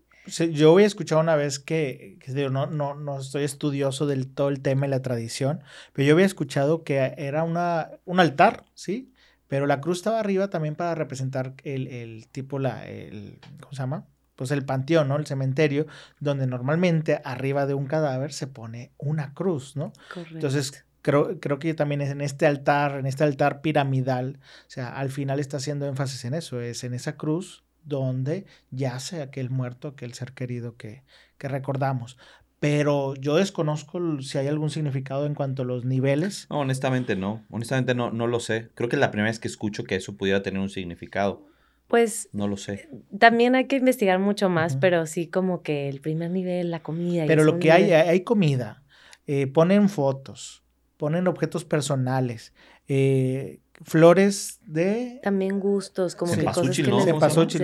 [0.52, 4.50] yo había escuchado una vez que, que digo, no, no, no estoy estudioso del todo
[4.50, 5.62] el tema y la tradición,
[5.94, 9.12] pero yo había escuchado que era una, un altar, ¿sí?
[9.48, 13.84] Pero la cruz estaba arriba también para representar el, el tipo, la, el, ¿cómo se
[13.84, 14.08] llama?
[14.36, 15.16] Pues el panteón, ¿no?
[15.16, 15.88] El cementerio,
[16.20, 19.94] donde normalmente arriba de un cadáver se pone una cruz, ¿no?
[20.14, 20.36] Correcto.
[20.36, 24.90] Entonces, creo, creo que también es en este altar, en este altar piramidal, o sea,
[24.90, 29.90] al final está haciendo énfasis en eso, es en esa cruz donde yace aquel muerto,
[29.90, 31.04] aquel ser querido que,
[31.38, 32.18] que recordamos.
[32.60, 36.48] Pero yo desconozco si hay algún significado en cuanto a los niveles.
[36.50, 37.44] No, honestamente no.
[37.52, 38.70] Honestamente no, no lo sé.
[38.74, 41.46] Creo que es la primera vez que escucho que eso pudiera tener un significado.
[41.88, 42.90] Pues no lo sé.
[43.18, 47.26] También hay que investigar mucho más, pero sí como que el primer nivel, la comida.
[47.28, 48.84] Pero lo que hay, hay comida.
[49.28, 50.64] Eh, ponen fotos,
[50.98, 52.54] ponen objetos personales,
[52.88, 55.20] eh, flores de...
[55.22, 57.02] También gustos, como que cosas que ¿no?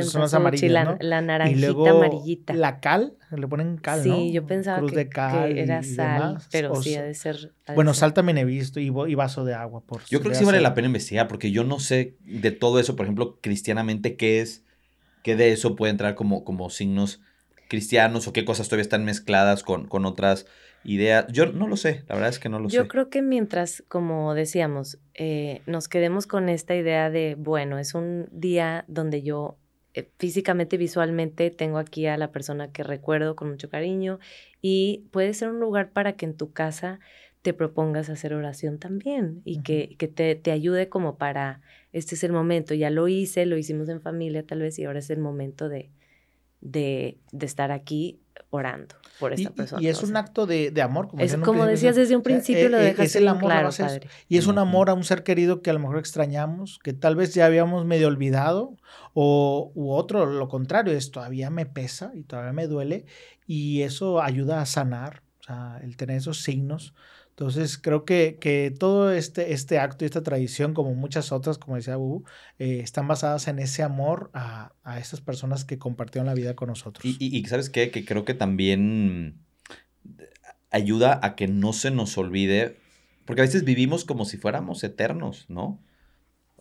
[0.03, 0.97] son las amarillas, ¿no?
[0.99, 2.53] La, naranjita y luego amarillita.
[2.53, 4.15] La cal, le ponen cal, ¿no?
[4.15, 7.53] Sí, yo pensaba Cruz que, de cal era sal, pero sí ha de ser...
[7.75, 9.81] bueno, sal también he visto y, y, vaso de agua.
[9.81, 12.79] por Yo creo que sí vale la pena investigar, porque yo no sé de todo
[12.79, 14.63] eso, por ejemplo, cristianamente, qué es,
[15.23, 17.21] qué de eso puede entrar como, como signos
[17.69, 20.45] cristianos o qué cosas todavía están mezcladas con, con otras
[20.83, 21.27] idea.
[21.27, 22.75] Yo no lo sé, la verdad es que no lo sé.
[22.75, 27.93] Yo creo que mientras, como decíamos, eh, nos quedemos con esta idea de, bueno, es
[27.93, 29.57] un día donde yo
[29.93, 34.19] eh, físicamente, visualmente, tengo aquí a la persona que recuerdo con mucho cariño
[34.61, 36.99] y puede ser un lugar para que en tu casa
[37.41, 42.23] te propongas hacer oración también y que, que te, te, ayude como para, este es
[42.23, 45.19] el momento, ya lo hice, lo hicimos en familia tal vez y ahora es el
[45.19, 45.89] momento de,
[46.61, 48.20] de, de estar aquí
[48.51, 49.81] orando por esta persona.
[49.81, 53.07] Y es un acto de, amor, como, es, como decías desde un principio, lo dejas
[53.07, 53.69] es el amor claro,
[54.29, 57.15] Y es un amor a un ser querido que a lo mejor extrañamos, que tal
[57.15, 58.77] vez ya habíamos medio olvidado,
[59.13, 63.05] o u otro, lo contrario, es todavía me pesa y todavía me duele,
[63.47, 66.93] y eso ayuda a sanar, o sea, el tener esos signos
[67.41, 71.75] entonces, creo que, que todo este, este acto y esta tradición, como muchas otras, como
[71.75, 72.23] decía Bubu,
[72.59, 76.69] eh, están basadas en ese amor a, a estas personas que compartieron la vida con
[76.69, 77.03] nosotros.
[77.03, 77.89] Y, y, ¿sabes qué?
[77.89, 79.39] Que creo que también
[80.69, 82.77] ayuda a que no se nos olvide,
[83.25, 85.79] porque a veces vivimos como si fuéramos eternos, ¿no?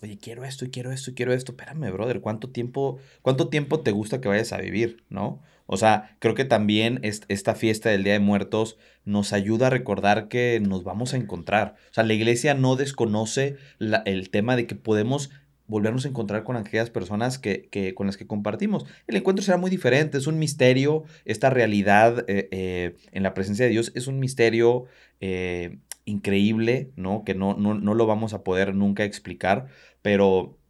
[0.02, 1.52] Oye, quiero esto quiero esto quiero esto.
[1.52, 5.40] Espérame, brother, ¿cuánto tiempo, cuánto tiempo te gusta que vayas a vivir, no?
[5.66, 10.26] O sea, creo que también esta fiesta del Día de Muertos nos ayuda a recordar
[10.26, 11.76] que nos vamos a encontrar.
[11.90, 15.30] O sea, la iglesia no desconoce el tema de que podemos
[15.68, 18.84] volvernos a encontrar con aquellas personas que, que, con las que compartimos.
[19.06, 23.64] El encuentro será muy diferente, es un misterio, esta realidad eh, eh, en la presencia
[23.64, 24.86] de Dios es un misterio
[25.20, 27.22] eh, increíble, ¿no?
[27.24, 29.68] Que no, no, no lo vamos a poder nunca explicar,
[30.02, 30.60] pero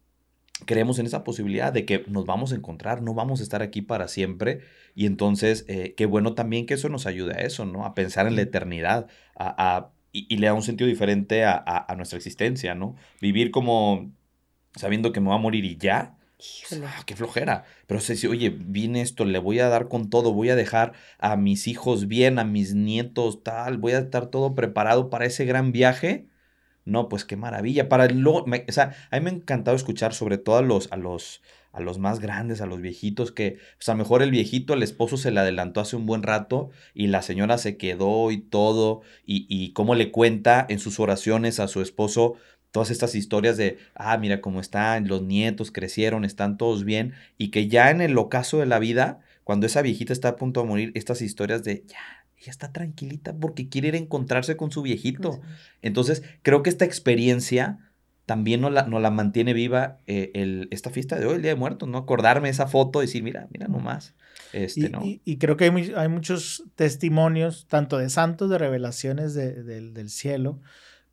[0.65, 3.81] creemos en esa posibilidad de que nos vamos a encontrar, no vamos a estar aquí
[3.81, 4.61] para siempre.
[4.95, 7.85] Y entonces, eh, qué bueno también que eso nos ayude a eso, ¿no?
[7.85, 12.75] A pensar en la eternidad, a, y, le da un sentido diferente a, nuestra existencia,
[12.75, 12.95] ¿no?
[13.21, 14.11] Vivir como
[14.75, 16.17] sabiendo que me va a morir y ya.
[16.85, 17.63] Ah, qué flojera.
[17.87, 21.37] Pero si, oye, viene esto, le voy a dar con todo, voy a dejar a
[21.37, 25.71] mis hijos bien, a mis nietos, tal, voy a estar todo preparado para ese gran
[25.71, 26.27] viaje
[26.85, 27.89] no, pues qué maravilla.
[27.89, 30.97] Para lo, o sea, a mí me ha encantado escuchar sobre todo a los, a
[30.97, 34.73] los, a los más grandes, a los viejitos, que pues a lo mejor el viejito,
[34.73, 38.39] el esposo se le adelantó hace un buen rato y la señora se quedó y
[38.39, 42.35] todo, y, y cómo le cuenta en sus oraciones a su esposo
[42.71, 47.49] todas estas historias de, ah, mira cómo están, los nietos crecieron, están todos bien, y
[47.51, 50.67] que ya en el ocaso de la vida, cuando esa viejita está a punto de
[50.67, 54.81] morir, estas historias de, ya, ella está tranquilita porque quiere ir a encontrarse con su
[54.81, 55.41] viejito.
[55.83, 57.77] Entonces, creo que esta experiencia
[58.25, 61.59] también nos la, la mantiene viva eh, el, esta fiesta de hoy, el Día de
[61.59, 61.99] Muertos, ¿no?
[61.99, 64.15] Acordarme esa foto y decir, mira, mira nomás.
[64.53, 65.01] Este, y, ¿no?
[65.03, 70.09] y, creo que hay, hay, muchos testimonios, tanto de santos, de revelaciones de, de, del
[70.09, 70.59] cielo,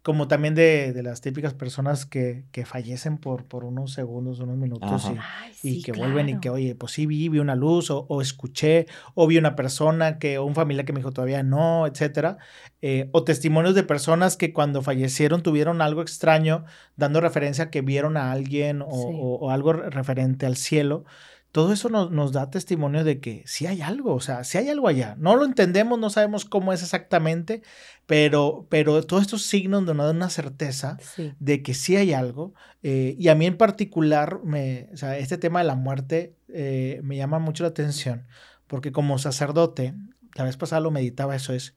[0.02, 4.56] como también de, de, las típicas personas que, que, fallecen por, por unos segundos, unos
[4.56, 6.12] minutos y, Ay, sí, y, que claro.
[6.12, 9.38] vuelven y que, oye, pues sí vi, vi una luz o, o, escuché o vi
[9.38, 12.38] una persona que, o un familiar que me dijo todavía no, etcétera.
[12.80, 16.64] Eh, o testimonios de personas que cuando fallecieron tuvieron algo extraño,
[16.96, 19.16] dando referencia a que vieron a alguien o, Sí.
[19.20, 21.04] o, o algo referente al cielo
[21.52, 24.68] todo eso nos, nos, da testimonio de que sí hay algo, o sea, sí hay
[24.68, 25.16] algo allá.
[25.18, 27.62] No lo entendemos, no sabemos cómo es exactamente,
[28.06, 31.32] pero, pero todos estos signos nos dan una certeza Sí.
[31.40, 32.52] de que sí hay algo.
[32.82, 37.00] Eh, y a mí en particular, me, o sea, este tema de la muerte eh,
[37.02, 38.26] me llama mucho la atención,
[38.66, 39.94] porque como sacerdote,
[40.34, 41.74] la vez pasada lo meditaba, eso es,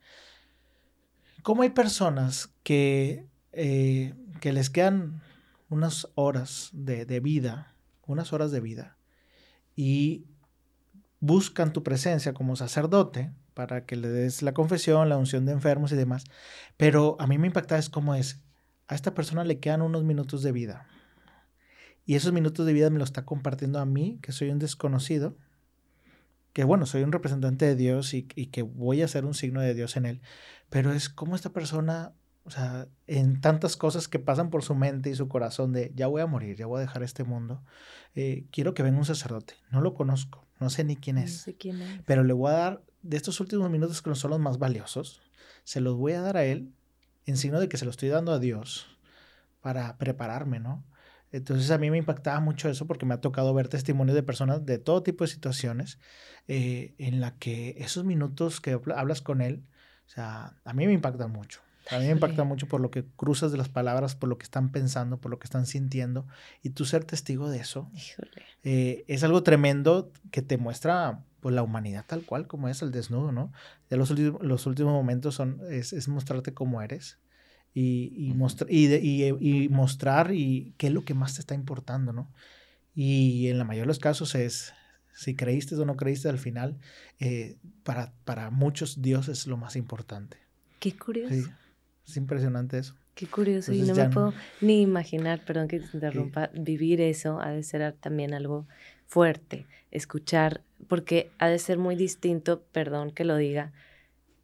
[1.43, 5.21] ¿cómo hay personas que, eh, que les quedan
[5.69, 7.73] unas horas de, de vida,
[8.05, 8.97] unas horas de vida?
[9.75, 10.25] Y
[11.19, 15.91] buscan tu presencia como sacerdote para que le des la confesión, la unción de enfermos
[15.91, 16.25] y demás.
[16.77, 18.41] Pero a mí me impacta es cómo es,
[18.87, 20.87] a esta persona le quedan unos minutos de vida.
[22.05, 25.37] Y esos minutos de vida me lo está compartiendo a mí, que soy un desconocido,
[26.53, 29.61] que bueno, soy un representante de Dios y, y que voy a ser un signo
[29.61, 30.21] de Dios en él.
[30.69, 32.13] Pero es como esta persona
[32.43, 36.07] o sea, en tantas cosas que pasan por su mente y su corazón de ya
[36.07, 37.63] voy a morir, ya voy a dejar este mundo,
[38.15, 39.55] eh, quiero que venga un sacerdote.
[39.69, 42.01] No lo conozco, no sé ni quién es, No sé quién es.
[42.05, 45.21] pero le voy a dar de estos últimos minutos que no son los más valiosos,
[45.63, 46.71] se los voy a dar a él
[47.25, 48.87] en signo de que se lo estoy dando a Dios
[49.61, 50.83] para prepararme, ¿no?
[51.31, 54.65] Entonces a mí me impactaba mucho eso porque me ha tocado ver testimonios de personas
[54.65, 55.97] de todo tipo de situaciones
[56.47, 59.63] eh, en la que esos minutos que hablas con él,
[60.07, 61.61] o sea, a mí me impactan mucho.
[61.91, 64.43] A mí me impacta mucho por lo que cruzas de las palabras, por lo que
[64.43, 66.25] están pensando, por lo que están sintiendo.
[66.63, 67.89] Y tú ser testigo de eso
[68.63, 72.91] eh, es algo tremendo que te muestra pues, la humanidad tal cual como es el
[72.91, 73.51] desnudo, ¿no?
[73.89, 77.19] Ya los, últimos, los últimos momentos son, es, es mostrarte cómo eres
[77.73, 81.41] y, y, mostra y, de, y, y, mostrar y qué es lo que más te
[81.41, 82.29] está importando, ¿no?
[82.93, 84.73] Y en la mayoría de los casos es,
[85.13, 86.77] si creíste o no creíste, al final,
[87.19, 90.37] eh, para, para muchos Dios es lo más importante.
[90.79, 91.33] Qué curioso.
[91.33, 91.43] Sí.
[92.07, 92.95] Es impresionante eso.
[93.13, 93.71] Qué curioso.
[93.71, 96.59] Entonces, y no me puedo ni imaginar, perdón que te interrumpa, sí.
[96.61, 98.67] vivir eso ha de ser también algo
[99.05, 99.67] fuerte.
[99.91, 103.73] Escuchar, porque ha de ser muy distinto, perdón que lo diga,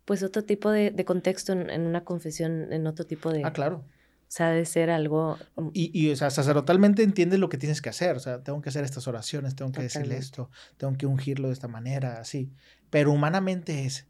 [0.05, 3.43] pues otro tipo de, de contexto en, en, una confesión, en otro tipo de...
[3.45, 3.77] Ah, claro.
[3.77, 5.37] O sea, de ser algo...
[5.71, 8.17] Y, y, o sea, sacerdotalmente entiendes lo que tienes que hacer.
[8.17, 9.99] O sea, tengo que hacer estas oraciones, tengo que Totalmente.
[9.99, 12.51] decirle esto, tengo que ungirlo de esta manera, así.
[12.89, 14.05] Pero humanamente es,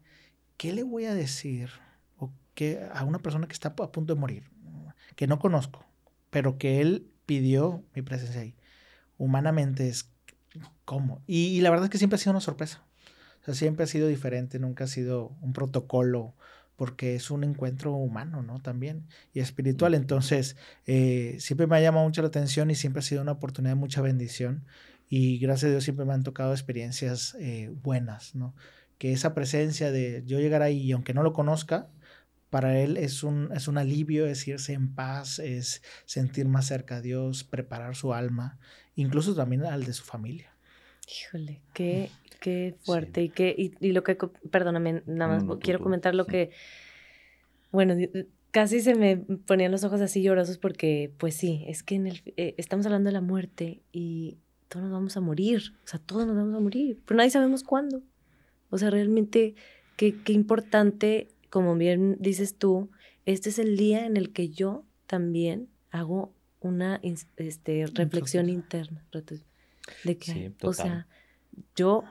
[0.56, 1.70] ¿qué le voy a decir?
[2.92, 4.50] A una persona que está a punto de morir,
[5.16, 5.84] que no conozco,
[6.30, 8.54] pero que él pidió mi presencia ahí.
[9.18, 10.10] Humanamente es
[10.84, 11.22] cómo.
[11.26, 12.84] Y, la verdad es que siempre ha sido una sorpresa.
[13.52, 16.34] Siempre ha sido diferente, nunca ha sido un protocolo,
[16.76, 18.60] porque es un encuentro humano, ¿no?
[18.60, 19.94] También, y espiritual.
[19.94, 20.56] Entonces,
[20.86, 23.80] eh, siempre me ha llamado mucho la atención y siempre ha sido una oportunidad de
[23.80, 24.64] mucha bendición.
[25.08, 28.54] Y gracias a Dios siempre me han tocado experiencias eh, buenas, ¿no?
[28.98, 31.88] Que esa presencia de yo llegar ahí y aunque no lo conozca,
[32.50, 36.96] para él es un, es un alivio, es irse en paz, es sentir más cerca
[36.96, 38.58] a Dios, preparar su alma,
[38.94, 40.54] incluso también al de su familia.
[41.06, 43.20] Híjole, qué, qué fuerte.
[43.20, 43.26] Sí.
[43.26, 44.16] Y, qué, y, y, lo que,
[44.50, 46.30] perdóname, nada más, no, no, quiero tú, comentar lo sí.
[46.30, 46.50] que,
[47.70, 47.94] bueno,
[48.50, 52.22] casi se me ponían los ojos así llorosos porque, pues sí, es que en el,
[52.36, 54.38] eh, estamos hablando de la muerte y
[54.68, 57.62] todos nos vamos a morir, o sea, todos nos vamos a morir, pero nadie sabemos
[57.62, 58.02] cuándo.
[58.70, 59.54] O sea, realmente,
[59.96, 62.90] qué, qué importante como bien dices tú,
[63.26, 67.00] este es el día en el que yo también hago una
[67.36, 69.04] este, reflexión interna
[70.04, 71.06] de que, sí, o sea,
[71.76, 72.04] yo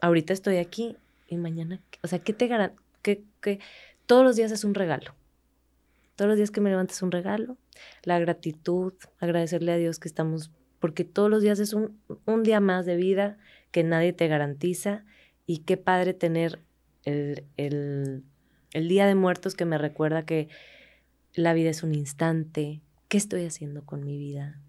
[0.00, 0.96] ahorita estoy aquí
[1.28, 2.82] y mañana, o sea, ¿qué te garantiza?
[3.02, 3.60] Que, que
[4.06, 5.14] todos los días es un regalo.
[6.16, 7.56] Todos los días que me levantes es un regalo.
[8.02, 12.60] La gratitud, agradecerle a Dios que estamos, porque todos los días es un, un día
[12.60, 13.36] más de vida
[13.72, 15.04] que nadie te garantiza
[15.46, 16.60] y qué padre tener
[17.04, 18.22] el, el
[18.74, 20.48] el Día de Muertos que me recuerda que
[21.32, 24.60] la vida es un instante, ¿qué estoy haciendo con mi vida?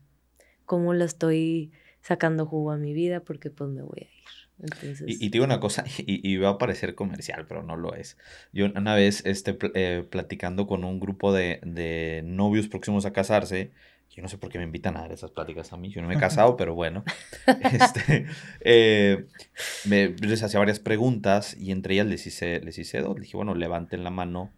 [0.66, 3.20] ¿Cómo lo estoy sacando jugo a mi vida?
[3.20, 4.26] Porque pues me voy a ir.
[4.60, 5.04] Entonces...
[5.06, 7.94] Y, y, te digo una cosa, y, y, va a parecer comercial, pero no lo
[7.94, 8.18] es.
[8.54, 13.72] Yo una vez este, eh, platicando con un grupo de, de, novios próximos a casarse,
[14.16, 16.08] yo no sé por qué me invitan a dar esas pláticas a mí, yo no
[16.08, 17.04] me he casado, pero bueno,
[17.74, 18.28] este,
[18.62, 19.28] eh,
[19.84, 23.16] me, les hacía varias preguntas y entre ellas les hice, les hice dos.
[23.16, 24.54] Les dije, bueno, levanten la mano.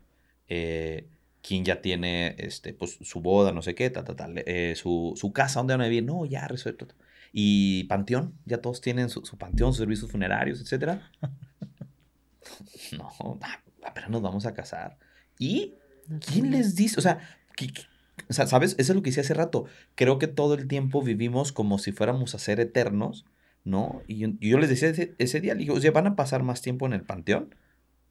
[0.47, 1.09] Eh,
[1.41, 5.13] quién ya tiene este, pues, su boda, no sé qué, tal, tal, tal, eh, su,
[5.15, 6.03] su, casa, ¿dónde van a vivir?
[6.03, 6.87] No, ya resuelto.
[7.33, 10.99] Y panteón, ya todos tienen su, su panteón, sus servicios funerarios, etc.
[12.97, 13.39] no,
[13.83, 14.97] apenas nos vamos a casar.
[15.39, 15.73] ¿Y
[16.19, 16.99] quién les dice?
[16.99, 17.19] O sea,
[17.55, 17.81] ¿qué, qué,
[18.29, 18.75] o sea, ¿sabes?
[18.77, 19.65] Eso es lo que hice hace rato.
[19.95, 23.25] Creo que todo el tiempo vivimos como si fuéramos a ser eternos,
[23.63, 24.01] ¿no?
[24.07, 26.85] Y yo, les decía ese, ese día, digo, o sea, van a pasar más tiempo
[26.85, 27.55] en el panteón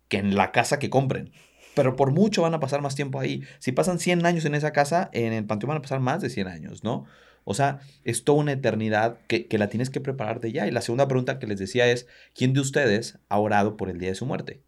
[0.08, 1.32] que en la casa que compren
[1.76, 3.42] pero por mucho van a pasar más tiempo ahí.
[3.58, 6.30] Si pasan 100 años en esa casa, en el panteón van a pasar más de
[6.30, 7.04] 100 años, ¿no?
[7.44, 10.66] O sea, es toda una eternidad que, que, la tienes que preparar de ya.
[10.66, 13.98] Y la segunda pregunta que les decía es, ¿quién de ustedes ha orado por el
[13.98, 14.62] día de su muerte?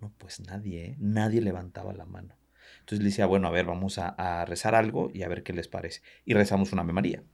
[0.00, 0.96] No, pues nadie, ¿eh?
[1.00, 2.36] nadie levantaba la mano.
[2.86, 5.52] Entonces le decía, bueno, a ver, vamos a, a rezar algo y a ver qué
[5.52, 6.02] les parece.
[6.24, 7.24] Y rezamos una Ave María.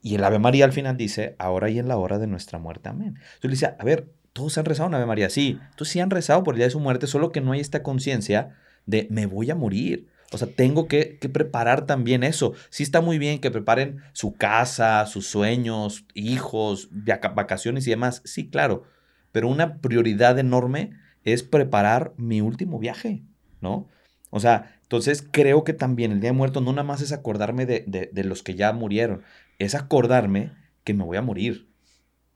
[0.00, 2.88] Y el Ave María al final dice, ahora y en la hora de nuestra muerte,
[2.88, 3.18] amén.
[3.18, 5.60] Entonces le decía, a ver, todos han rezado una Ave María, sí.
[5.74, 7.82] Todos sí han rezado por el día de su muerte, solo que no hay esta
[7.82, 10.08] conciencia de me voy a morir.
[10.32, 12.54] O sea, tengo que, que, preparar también eso.
[12.70, 16.88] Sí está muy bien que preparen su casa, sus sueños, hijos,
[17.34, 18.22] vacaciones y demás.
[18.24, 18.84] Sí, claro.
[19.32, 20.92] Pero una prioridad enorme
[21.24, 23.22] es preparar mi último viaje,
[23.60, 23.88] ¿no?
[24.30, 27.66] O sea, entonces creo que también el Día de Muertos no nada más es acordarme
[27.66, 29.22] de, de, de los que ya murieron,
[29.58, 30.52] es acordarme
[30.84, 31.68] que me voy a morir.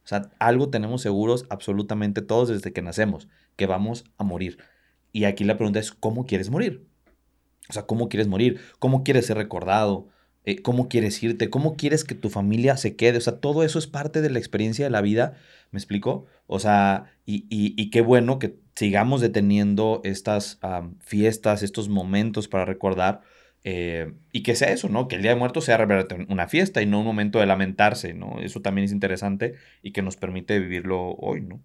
[0.05, 4.59] O sea, algo tenemos seguros absolutamente todos desde que nacemos, que vamos a morir.
[5.13, 6.87] Y aquí la pregunta es, ¿cómo quieres morir?
[7.69, 8.61] O sea, ¿cómo quieres morir?
[8.79, 10.09] ¿Cómo quieres ser recordado?
[10.45, 11.51] Eh, ¿Cómo quieres irte?
[11.51, 13.19] ¿Cómo quieres que tu familia se quede?
[13.19, 15.35] O sea, todo eso es parte de la experiencia de la vida,
[15.71, 16.27] ¿me explico?
[16.47, 20.59] O sea, y, y, y qué bueno que sigamos deteniendo estas
[21.01, 23.21] fiestas, estos momentos para recordar,
[23.63, 25.07] eh, y que sea eso, ¿no?
[25.07, 25.87] Que el Día de Muertos sea
[26.29, 28.41] una fiesta y no un momento de lamentarse, ¿no?
[28.41, 31.61] Eso también es interesante y que nos permite vivirlo hoy, ¿no?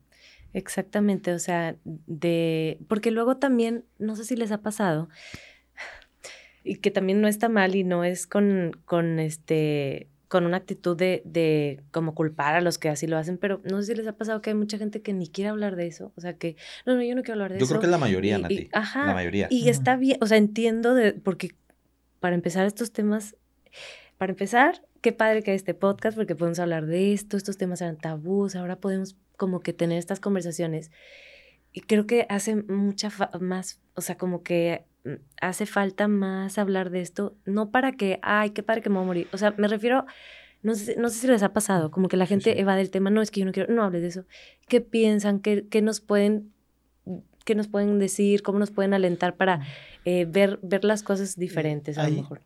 [0.53, 2.79] Exactamente, o sea, de.
[2.87, 5.09] Porque luego también, no sé si les ha pasado,
[6.65, 10.97] y que también no está mal y no es con, con este con una actitud
[10.97, 14.07] de, de como culpar a los que así lo hacen, pero no sé si les
[14.07, 16.57] ha pasado que hay mucha gente que ni quiere hablar de eso, o sea que,
[16.85, 17.75] no, no, yo no quiero hablar de yo eso.
[17.75, 18.53] Yo creo que es la mayoría, y, Nati.
[18.55, 19.05] Y, ajá.
[19.05, 19.47] La mayoría.
[19.51, 21.51] Y está bien, o sea, entiendo de, porque
[22.19, 23.35] para empezar estos temas,
[24.17, 27.79] para empezar, qué padre que hay este podcast porque podemos hablar de esto, estos temas
[27.81, 30.91] eran tabús, ahora podemos como que tener estas conversaciones.
[31.71, 34.85] Y creo que hace mucha más, o sea, como que
[35.41, 39.03] hace falta más hablar de esto, no para que, ay, qué padre que me voy
[39.03, 39.27] a morir.
[39.33, 40.05] O sea, me refiero,
[40.63, 42.89] no sé, no sé si les ha pasado, como que la gente sí, evade el
[42.89, 44.25] tema, no, es que yo no quiero, no hables de eso.
[44.67, 45.39] ¿Qué piensan?
[45.39, 46.51] ¿Qué, qué nos pueden
[47.45, 49.61] qué nos pueden decir, cómo nos pueden alentar para
[50.03, 52.41] eh, ver, ver las cosas diferentes a hay, lo mejor.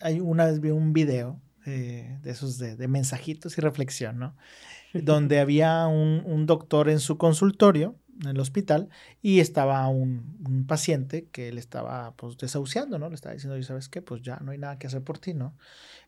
[0.00, 4.36] Hay una vez vi un video eh, de esos de, de, mensajitos y reflexión, ¿no?
[4.94, 8.88] Donde había un, un, doctor en su consultorio, en el hospital,
[9.22, 13.08] y estaba un, paciente que le estaba pues desahuciando, ¿no?
[13.08, 14.02] Le estaba diciendo, ¿sabes qué?
[14.02, 15.56] Pues ya no hay nada que hacer por ti, ¿no?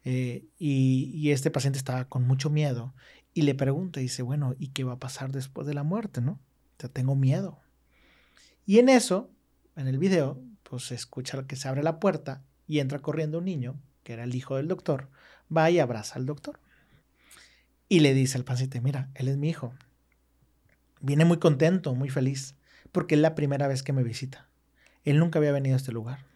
[0.04, 2.94] Eh, y, y este paciente estaba con mucho miedo
[3.34, 6.32] y le pregunta, dice, bueno, ¿y qué va a pasar después de la muerte, no?
[6.32, 7.61] O sea, tengo miedo.
[8.64, 9.30] Y en eso,
[9.76, 13.44] en el video, pues se escucha que se abre la puerta y entra corriendo un
[13.44, 15.11] niño, que era el hijo del doctor,
[15.54, 16.61] va y abraza al doctor.
[17.88, 19.74] Y le dice al paciente, mira, él es mi hijo.
[21.01, 22.55] Viene muy contento, muy feliz,
[22.92, 24.49] porque es la primera vez que me visita.
[25.05, 26.26] Él nunca había venido a este lugar.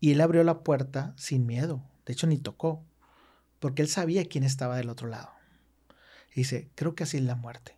[0.00, 2.84] Y él abrió la puerta sin miedo, de hecho ni tocó,
[3.58, 5.30] porque él sabía quién estaba del otro lado.
[6.32, 7.76] Y dice, creo que así es la muerte.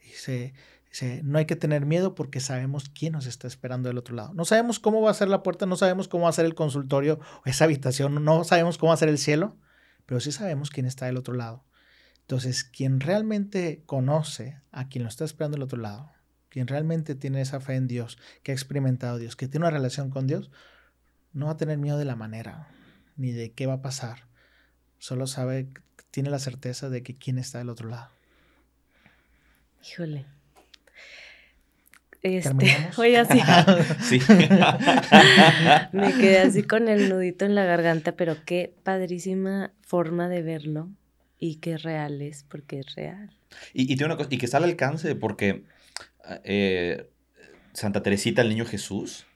[0.00, 0.54] Dice,
[0.90, 4.32] Dice, no hay que tener miedo porque sabemos quién nos está esperando del otro lado.
[4.32, 6.54] No sabemos cómo va a ser la puerta, no sabemos cómo va a ser el
[6.54, 9.56] consultorio esa habitación, no sabemos cómo va a ser el cielo,
[10.06, 11.62] pero sí sabemos quién está del otro lado.
[12.28, 16.12] Entonces, quien realmente conoce a quien lo está esperando del otro lado,
[16.50, 19.74] quien realmente tiene esa fe en Dios, que ha experimentado a Dios, que tiene una
[19.74, 20.50] relación con Dios,
[21.32, 22.68] no va a tener miedo de la manera,
[23.16, 24.26] ni de qué va a pasar.
[24.98, 25.68] Solo sabe,
[26.10, 28.10] tiene la certeza de que quién está del otro lado.
[29.90, 30.26] Híjole,
[32.20, 32.50] este,
[32.98, 33.40] oye, así.
[34.02, 34.20] sí.
[35.92, 40.90] Me quedé así con el nudito en la garganta, pero qué padrísima forma de verlo
[41.38, 43.30] y qué real es, porque es real.
[43.72, 45.64] Y, y, tiene una cosa, y que está al alcance, porque
[46.44, 47.08] eh,
[47.72, 49.26] Santa Teresita, el niño Jesús,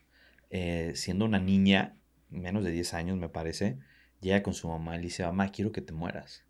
[0.51, 1.97] eh, siendo una niña,
[2.31, 3.79] menos de 10 años me parece,
[4.21, 6.45] llega con su mamá y le dice, mamá, quiero que te mueras.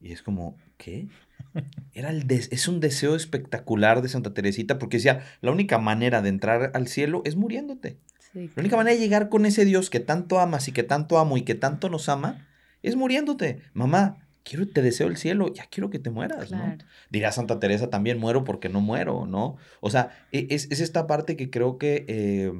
[0.00, 1.08] Y es como, ¿qué?
[1.92, 6.28] Era el es un deseo espectacular de Santa Teresita porque decía, la única manera de
[6.28, 7.98] entrar al cielo es muriéndote.
[8.34, 11.36] la única manera de llegar con ese Dios que tanto amas y que tanto amo
[11.36, 12.46] y que tanto nos ama
[12.82, 13.62] es muriéndote.
[13.72, 16.76] Mamá, quiero, te deseo el cielo, ya quiero que te mueras, ¿no?
[17.10, 19.56] Dirá Santa Teresa también, muero porque no muero, ¿no?
[19.80, 22.52] O sea, e, es, esta parte que creo que eh,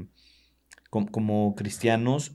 [0.90, 2.32] como, cristianos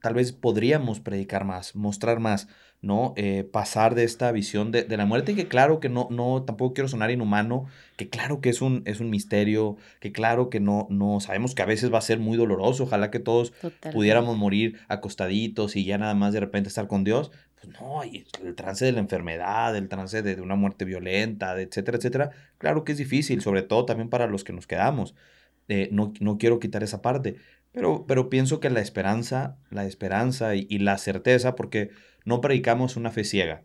[0.00, 2.48] tal vez podríamos predicar más, mostrar más,
[2.80, 3.14] ¿no?
[3.16, 6.74] Eh, pasar de esta visión de, la muerte, y que claro que no, no, tampoco
[6.74, 10.88] quiero sonar inhumano, que claro que es un, es un misterio, que claro que no,
[10.90, 13.52] no, sabemos que a veces va a ser muy doloroso, ojalá que todos
[13.92, 17.30] pudiéramos morir acostaditos y ya nada más de repente estar con Dios,
[17.62, 22.30] pues no, el trance de la enfermedad, el trance de, una muerte violenta, etcétera, etcétera,
[22.58, 25.14] claro que es difícil, sobre todo también para los que nos quedamos.
[25.68, 27.36] Eh, no, no, quiero quitar esa parte,
[27.70, 31.90] pero, pero pienso que la esperanza, la esperanza y, la certeza, porque
[32.24, 33.62] no predicamos una fe ciega.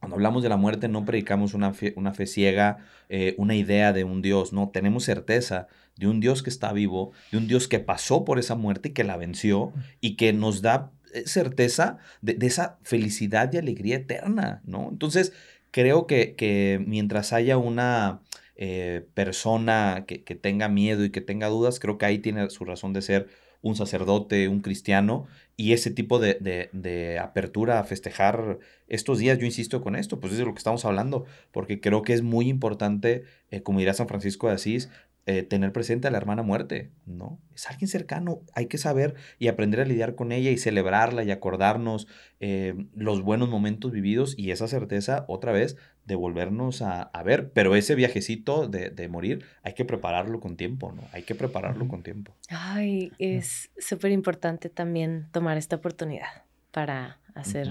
[0.00, 2.76] Cuando hablamos de la muerte no predicamos una fe, una fe ciega,
[3.08, 5.66] eh, una idea de un Dios, no, tenemos certeza
[5.96, 8.92] de un Dios que está vivo, de un Dios que pasó por esa muerte y
[8.92, 9.72] que la venció
[10.02, 10.92] y que nos da
[11.26, 14.88] certeza de, esa felicidad y alegría eterna, ¿no?
[14.90, 15.32] Entonces,
[15.70, 18.20] creo que, que mientras haya una
[18.56, 22.92] eh, persona que, tenga miedo y que tenga dudas, creo que ahí tiene su razón
[22.92, 23.28] de ser
[23.62, 29.80] un sacerdote, un cristiano, y ese tipo de, apertura a festejar estos días, yo insisto
[29.80, 33.24] con esto, pues es de lo que estamos hablando, porque creo que es muy importante,
[33.50, 34.90] eh, como dirá San Francisco de Asís,
[35.26, 37.40] eh, tener presente a la hermana muerte, ¿no?
[37.54, 41.30] Es alguien cercano, hay que saber y aprender a lidiar con ella y celebrarla y
[41.30, 42.06] acordarnos
[42.40, 47.74] eh, los buenos momentos vividos y esa certeza otra vez de volvernos a, ver, pero
[47.74, 51.02] ese viajecito de, morir hay que prepararlo con tiempo, ¿no?
[51.12, 52.36] Hay que prepararlo con tiempo.
[52.50, 57.70] Ay, es súper importante también tomar esta oportunidad para hacer,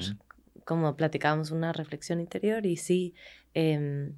[0.66, 3.14] como platicábamos, una reflexión interior y sí,
[3.54, 4.16] em,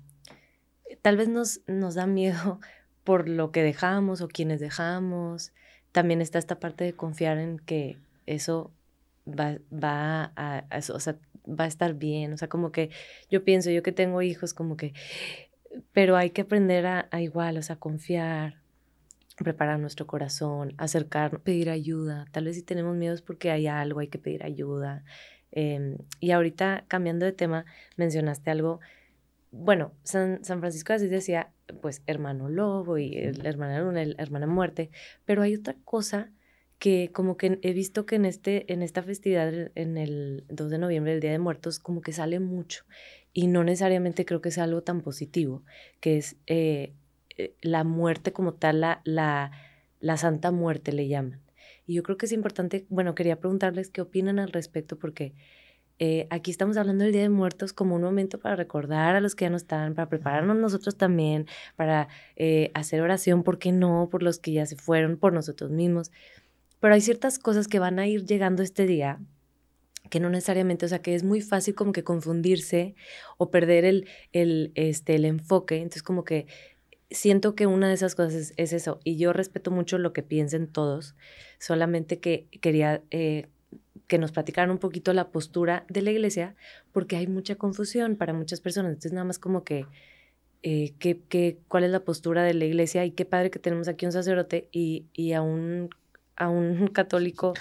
[1.02, 2.62] tal vez nos, nos da miedo
[3.06, 5.54] por lo que dejamos o quienes dejamos.
[5.94, 8.72] También está esta parte de confiar en que eso
[9.28, 11.16] va, va a, o sea,
[11.48, 12.34] va a estar bien.
[12.34, 12.90] O sea, como que
[13.30, 14.94] yo pienso, yo que tengo hijos, como que,
[15.94, 18.56] pero hay que aprender a, igual, o sea, confiar,
[19.38, 22.26] preparar nuestro corazón, acercarnos, pedir ayuda.
[22.32, 25.04] Tal vez si tenemos miedo es porque hay algo, hay que pedir ayuda.
[25.52, 27.66] Em, y ahorita, cambiando de tema,
[27.98, 28.80] mencionaste algo
[29.58, 31.52] bueno, San, Francisco de Asís decía,
[31.82, 34.92] pues, hermano lobo y el hermana luna, el hermana muerte,
[35.26, 36.32] pero hay otra cosa
[36.78, 40.78] que como que he visto que en, este, en esta festividad, en el 2 de
[40.78, 42.84] noviembre, el Día de Muertos, como que sale mucho
[43.32, 45.64] y no necesariamente creo que sea algo tan positivo,
[46.02, 46.94] que es eh,
[47.38, 49.52] eh, la muerte como tal, la, la,
[50.00, 51.42] la Santa Muerte le llaman.
[51.88, 55.34] Y yo creo que es importante, bueno, quería preguntarles qué opinan al respecto porque
[56.00, 59.36] eh, aquí estamos hablando del Día de Muertos como un momento para recordar a los
[59.36, 64.10] que ya no están, para prepararnos nosotros también, para eh, hacer oración, ¿por qué no?
[64.12, 66.12] Por los que ya se fueron, por nosotros mismos.
[66.80, 69.20] Pero hay ciertas cosas que van a ir llegando este día
[70.10, 72.94] que no necesariamente, o sea, que es muy fácil como que confundirse
[73.38, 75.78] o perder el, el, este, el enfoque.
[75.78, 76.46] Entonces, como que
[77.10, 79.00] siento que una de esas cosas es, eso.
[79.04, 81.16] Y yo respeto mucho lo que piensen todos,
[81.60, 83.48] solamente que quería eh,
[84.08, 86.56] que nos platicaran un poquito la postura de la iglesia,
[86.92, 88.92] porque hay mucha confusión para muchas personas.
[88.92, 89.86] Entonces, nada más como que,
[90.64, 94.06] eh, que, cuál es la postura de la iglesia y qué padre que tenemos aquí
[94.06, 95.90] un sacerdote y, y a un
[96.38, 97.54] a un católico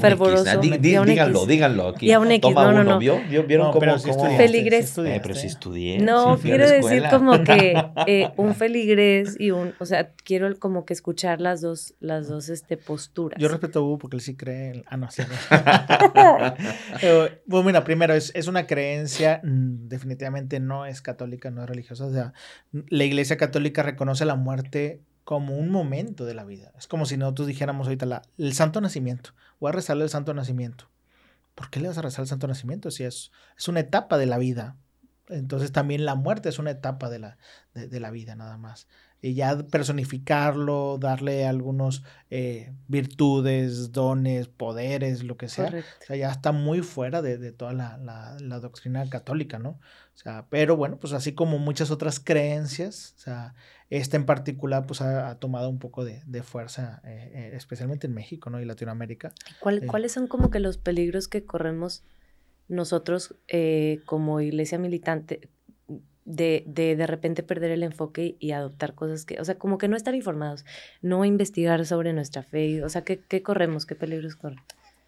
[0.00, 0.60] fervoroso.
[0.60, 2.06] díganlo, díganlo aquí.
[2.06, 2.98] Y a un X, no, no, no.
[2.98, 3.20] ¿Vio?
[3.46, 4.96] ¿Vieron cómo, si Feligrés.
[4.98, 5.98] Eh, pero si estudié.
[5.98, 7.74] No, quiero decir como que
[8.06, 12.48] eh, un feligrés y un, o sea, quiero como que escuchar las dos, las dos
[12.48, 13.40] este, posturas.
[13.40, 15.22] Yo respeto a Hugo porque él sí cree, en, ah, no, sí.
[17.46, 22.06] bueno, mira, primero, es, es una creencia, mm, definitivamente no es católica, no es religiosa,
[22.06, 22.32] o sea,
[22.72, 26.72] la iglesia católica reconoce la muerte como un momento de la vida.
[26.78, 29.30] Es como si nosotros dijéramos ahorita el santo nacimiento.
[29.58, 30.88] Voy a rezarle el santo nacimiento.
[31.54, 32.90] ¿Por qué le vas a rezar el santo nacimiento?
[32.90, 34.76] Si es, es una etapa de la vida.
[35.28, 37.38] Entonces también la muerte es una etapa de la,
[37.72, 38.86] de, la vida nada más.
[39.24, 45.68] Y ya personificarlo, darle algunos eh, virtudes, dones, poderes, lo que sea.
[45.68, 49.70] O sea, ya está muy fuera de, de toda la, la, la, doctrina católica, ¿no?
[50.14, 53.54] O sea, pero bueno, pues así como muchas otras creencias, o sea,
[53.90, 58.50] esta en particular pues ha, tomado un poco de, fuerza, eh, eh, especialmente en México
[58.50, 58.60] ¿no?
[58.60, 59.32] y Latinoamérica.
[59.70, 62.02] Eh, ¿Cuáles son como que los peligros que corremos
[62.68, 63.36] nosotros
[64.06, 65.48] como iglesia militante
[66.24, 69.88] de, de de repente perder el enfoque y adoptar cosas que, o sea, como que
[69.88, 70.64] no estar informados,
[71.02, 73.86] no investigar sobre nuestra fe, o sea, ¿qué, qué corremos?
[73.86, 74.60] ¿Qué peligros corren?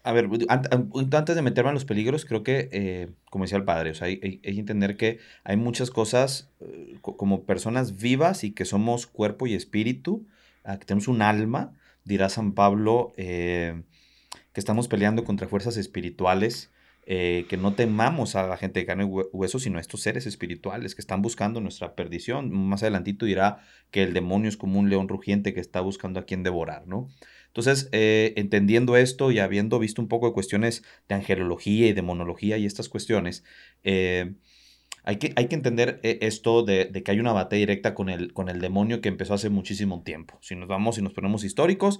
[0.03, 3.89] A ver, antes de meterme en los peligros, creo que, eh, como decía el padre,
[3.89, 8.51] o sea, hay, hay, que entender que hay muchas cosas eh, como personas vivas y
[8.51, 10.25] que somos cuerpo y espíritu,
[10.63, 11.73] que tenemos un alma,
[12.05, 13.83] dirá San Pablo, eh,
[14.53, 16.71] que estamos peleando contra fuerzas espirituales,
[17.07, 20.93] que no temamos a la gente de carne y hueso, sino a estos seres espirituales
[20.93, 22.51] que están buscando nuestra perdición.
[22.51, 23.59] Más adelantito dirá
[23.91, 27.07] que el demonio es como un león rugiente que está buscando a quien devorar, ¿no?
[27.57, 32.57] Entonces, eh, entendiendo esto y habiendo visto un poco de cuestiones de angelología y demonología
[32.57, 33.43] y estas cuestiones,
[33.83, 34.35] eh,
[35.07, 38.33] hay, que, hay que entender eh, esto de, que hay una batalla directa con el,
[38.33, 40.37] con el demonio que empezó hace muchísimo tiempo.
[40.41, 41.99] Si nos vamos y nos ponemos históricos,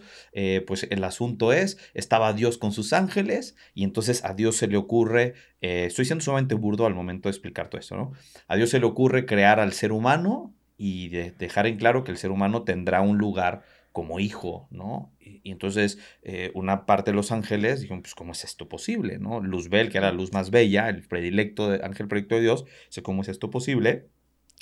[0.68, 4.78] pues el asunto es, estaba Dios con sus ángeles y entonces a Dios se le
[4.78, 8.12] ocurre, estoy siendo sumamente burdo al momento de explicar todo esto, ¿no?
[8.48, 12.18] A Dios se le ocurre crear al ser humano y dejar en claro que el
[12.18, 15.12] ser humano tendrá un lugar como hijo, ¿no?
[15.48, 19.18] Y, entonces eh, una parte de los ángeles dijeron, pues ¿cómo es esto posible?
[19.20, 19.40] ¿no?
[19.40, 23.02] Luzbel, que era la luz más bella, el predilecto, de, ángel predilecto de Dios, dice,
[23.02, 24.08] ¿cómo es esto posible?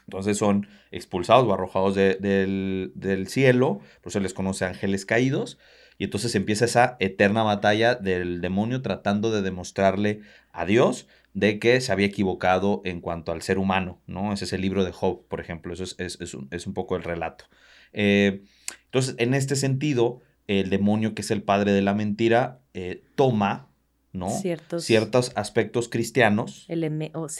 [0.05, 5.57] Entonces son expulsados o arrojados del, del, cielo, por eso les conoce ángeles caídos,
[5.97, 10.21] y entonces empieza esa eterna batalla del demonio tratando de demostrarle
[10.51, 14.31] a Dios de que se había equivocado en cuanto al ser humano, ¿no?
[14.31, 16.95] Ese es el libro de Job, por ejemplo, eso es, es, un, es un, poco
[16.95, 17.45] el relato.
[17.91, 18.43] Eh,
[18.85, 23.69] entonces, en este sentido, el demonio, que es el padre de la mentira, eh, toma
[24.15, 24.29] ¿no?
[24.85, 26.65] Ciertos, aspectos cristianos.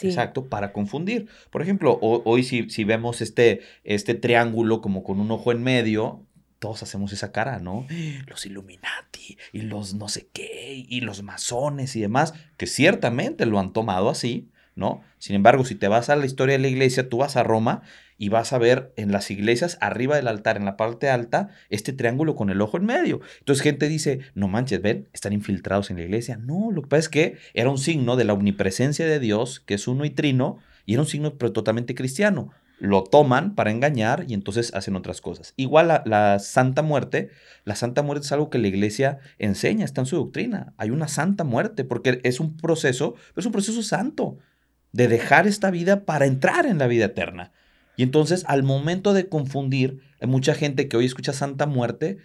[0.08, 1.28] Exacto, para confundir.
[1.50, 6.26] Por ejemplo, hoy si, si, vemos este, este triángulo como con un ojo en medio,
[6.58, 7.86] todos hacemos esa cara, ¿no?
[8.28, 13.58] Los Illuminati y los no sé qué y los masones y demás, que ciertamente lo
[13.58, 15.00] han tomado así, ¿no?
[15.18, 17.82] Sin embargo, si te vas a la historia de la iglesia, tú vas a Roma
[18.18, 21.92] y vas a ver en las iglesias, arriba del altar, en la parte alta, este
[21.92, 23.20] triángulo con el ojo en medio.
[23.40, 26.36] Entonces gente dice, no manches, ven, están infiltrados en la iglesia.
[26.36, 29.74] No, lo que pasa es que era un signo de la omnipresencia de Dios, que
[29.74, 32.50] es uno y trino, y era un signo totalmente cristiano.
[32.78, 35.54] Lo toman para engañar y entonces hacen otras cosas.
[35.56, 37.30] Igual la, la Santa Muerte,
[37.64, 40.74] la Santa Muerte es algo que la iglesia enseña, está en su doctrina.
[40.76, 44.36] Hay una Santa Muerte, porque es un proceso, pero es un proceso santo,
[44.96, 47.52] de dejar esta vida para entrar en la vida eterna.
[47.96, 52.16] Y entonces, al momento de confundir, hay mucha gente que hoy escucha Santa Muerte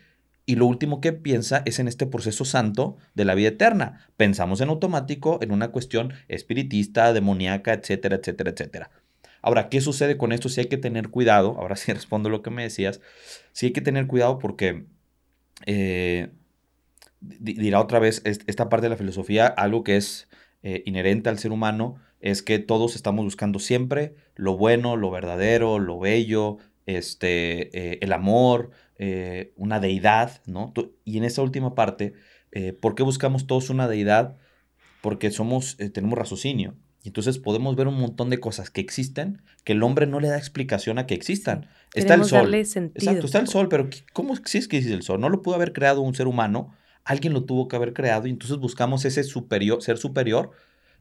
[0.45, 4.07] y lo último que piensa es en este proceso santo de la vida eterna.
[4.15, 8.89] Pensamos en automático en una cuestión espiritista, demoníaca, etcétera, etcétera, etcétera.
[9.41, 10.47] Ahora, ¿qué sucede con esto?
[10.47, 13.01] Si hay que tener cuidado, ahora sí respondo lo que me decías,
[13.51, 14.86] sí hay que tener cuidado porque
[15.65, 16.30] eh,
[17.19, 20.30] dirá otra vez esta parte de la filosofía, algo que es
[20.63, 25.80] eh, inherente al ser humano, es que todos estamos buscando siempre lo bueno, lo verdadero,
[25.80, 30.74] lo bello, este, eh, el amor, eh, una deidad, ¿no?
[31.03, 32.13] Y en esa última parte,
[32.51, 34.38] eh, ¿por qué buscamos todos una deidad?
[35.01, 36.76] Porque somos, tenemos raciocinio.
[37.03, 40.28] Y entonces podemos ver un montón de cosas que existen que el hombre no le
[40.28, 41.67] da explicación a que existan.
[41.95, 42.53] Está el sol.
[42.53, 45.19] Exacto, está el sol, pero ¿cómo es que existe el sol?
[45.19, 48.30] No lo pudo haber creado un ser humano, alguien lo tuvo que haber creado y
[48.30, 50.51] entonces buscamos ese superior, ser superior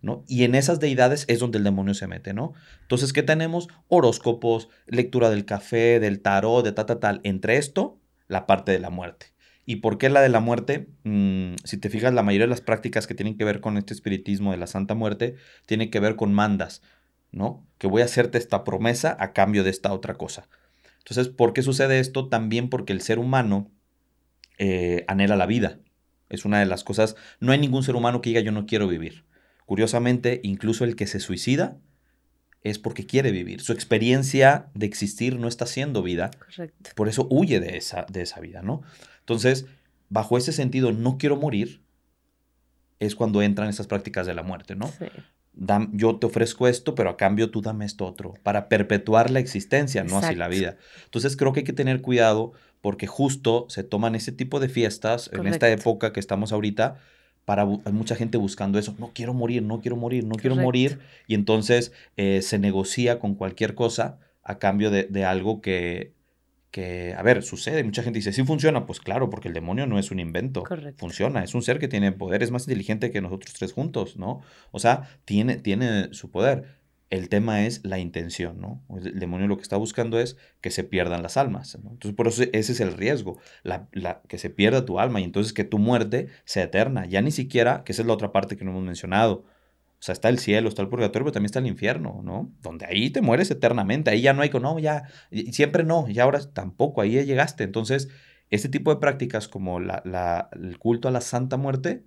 [0.03, 0.25] ¿no?
[0.27, 2.55] Y en esas deidades es donde el demonio se mete, ¿no?
[2.83, 3.69] Entonces, ¿qué tenemos?
[3.89, 7.21] Horóscopos, lectura del café, del tarot, de tal, tal, tal.
[7.25, 7.99] Entre esto,
[8.29, 9.27] la parte de la muerte.
[9.67, 10.89] ¿Y por qué la de la muerte?
[11.05, 13.95] Mm, si te fijas, la mayoría de las prácticas que tienen que ver con este
[13.95, 15.37] espiritismo de la Santa Muerte
[15.67, 16.83] tienen que ver con mandas,
[17.31, 17.65] ¿no?
[17.79, 20.49] Que voy a hacerte esta promesa a cambio de esta otra cosa.
[20.99, 22.29] Entonces, ¿por qué sucede esto?
[22.29, 23.71] También porque el ser humano
[24.59, 25.79] eh, anhela la vida.
[26.29, 28.89] Es una de las cosas, no hay ningún ser humano que diga yo no quiero
[28.89, 29.25] vivir.
[29.71, 31.79] Curiosamente, incluso el que se suicida
[32.65, 33.61] es porque quiere vivir.
[33.61, 36.33] Su experiencia de existir no está siendo vida.
[36.45, 36.91] Correcto.
[36.97, 38.83] Por eso huye de esa, de esa vida, ¿no?
[39.21, 39.67] Entonces,
[40.09, 41.85] bajo ese sentido, no quiero morir,
[42.99, 44.89] es cuando entran esas prácticas de la muerte, ¿no?
[44.89, 45.07] Sí.
[45.93, 50.03] yo te ofrezco esto, pero a cambio tú dame esto otro, para perpetuar la existencia,
[50.03, 50.79] no así la vida.
[51.05, 55.31] Entonces creo que hay que tener cuidado porque justo se toman ese tipo de fiestas
[55.33, 56.99] en esta época que estamos ahorita
[57.45, 61.01] para hay mucha gente buscando eso, no quiero morir, no quiero morir, no quiero morir,
[61.27, 66.13] y entonces eh, se negocia con cualquier cosa a cambio de, algo que,
[66.71, 69.99] que, a ver, sucede, mucha gente dice, sí funciona, pues claro, porque el demonio no
[69.99, 70.65] es un invento,
[70.97, 74.41] funciona, es un ser que tiene poder, es más inteligente que nosotros tres juntos, ¿no?
[74.71, 76.80] O sea, tiene, tiene su poder.
[77.11, 78.83] El tema es la intención, ¿no?
[78.97, 81.75] El demonio lo que está buscando es que se pierdan las almas.
[81.75, 83.89] Entonces, por eso ese es el riesgo, la,
[84.29, 87.07] que se pierda tu alma y entonces que tu muerte sea eterna.
[87.07, 89.45] Ya ni siquiera, que esa es la otra parte que no hemos mencionado,
[89.99, 92.53] O sea, está el cielo, está el purgatorio, pero también está el infierno, ¿no?
[92.63, 95.05] Donde ahí te mueres eternamente, ahí ya no hay, no, ya,
[95.53, 97.65] siempre no, y ahora tampoco, ahí ya llegaste.
[97.65, 98.09] Entonces,
[98.51, 102.05] este tipo de prácticas como el culto a la Santa Muerte,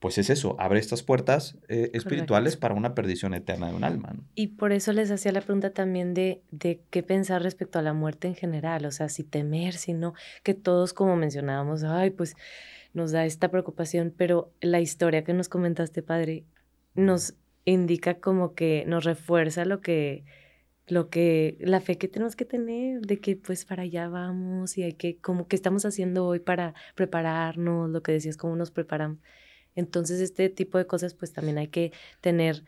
[0.00, 4.14] pues es eso, abre estas puertas eh, espirituales para una perdición eterna de un alma.
[4.36, 7.92] Y por eso les hacía la pregunta también de, de qué pensar respecto a la
[7.92, 12.36] muerte en general, o sea, si temer, si no, que todos como mencionábamos, ay, pues
[12.94, 16.44] nos da esta preocupación, pero la historia que nos comentaste, padre,
[16.94, 17.34] nos
[17.64, 20.24] indica como que nos refuerza lo que
[20.86, 24.84] lo que la fe que tenemos que tener de que pues para allá vamos y
[24.84, 29.20] hay que como que estamos haciendo hoy para prepararnos lo que decías cómo nos preparan
[29.78, 32.64] entonces este tipo de cosas pues también hay que tener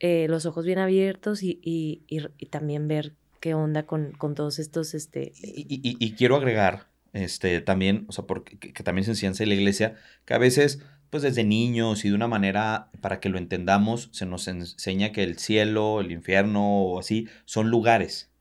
[0.00, 4.58] eh, los ojos bien abiertos y, y, y, también ver qué onda con, con todos
[4.58, 9.48] estos este y, quiero agregar este también o sea porque que, también se enseña en
[9.48, 13.38] la iglesia que a veces pues desde niños y de una manera, para que lo
[13.38, 18.32] entendamos, se nos enseña que el cielo, el infierno o así son lugares.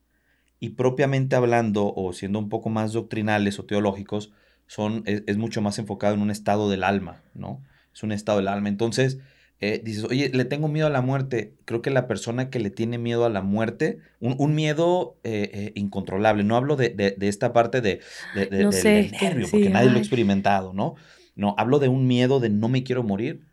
[0.59, 4.31] Y propiamente hablando, o siendo un poco más doctrinales o teológicos,
[4.65, 7.61] son, es, mucho más enfocado en un estado del alma, ¿no?
[7.93, 8.69] Es un estado del alma.
[8.69, 9.19] Entonces,
[9.65, 11.53] eh, dices, oye, le tengo miedo a la muerte.
[11.63, 15.71] Creo que la persona que le tiene miedo a la muerte, un, miedo eh, eh,
[15.75, 18.01] incontrolable, no hablo de, esta parte de,
[18.35, 20.95] del nervio, porque nadie lo ha experimentado, ¿no?
[21.35, 23.45] No, hablo de un miedo de no me quiero morir.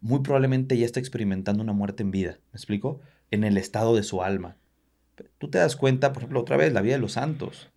[0.00, 2.38] Muy probablemente ya está experimentando una muerte en vida.
[2.52, 3.00] ¿Me explico?
[3.30, 4.56] En el estado de su alma.
[5.38, 7.71] Tú te das cuenta, por ejemplo, otra vez, la vida de los santos.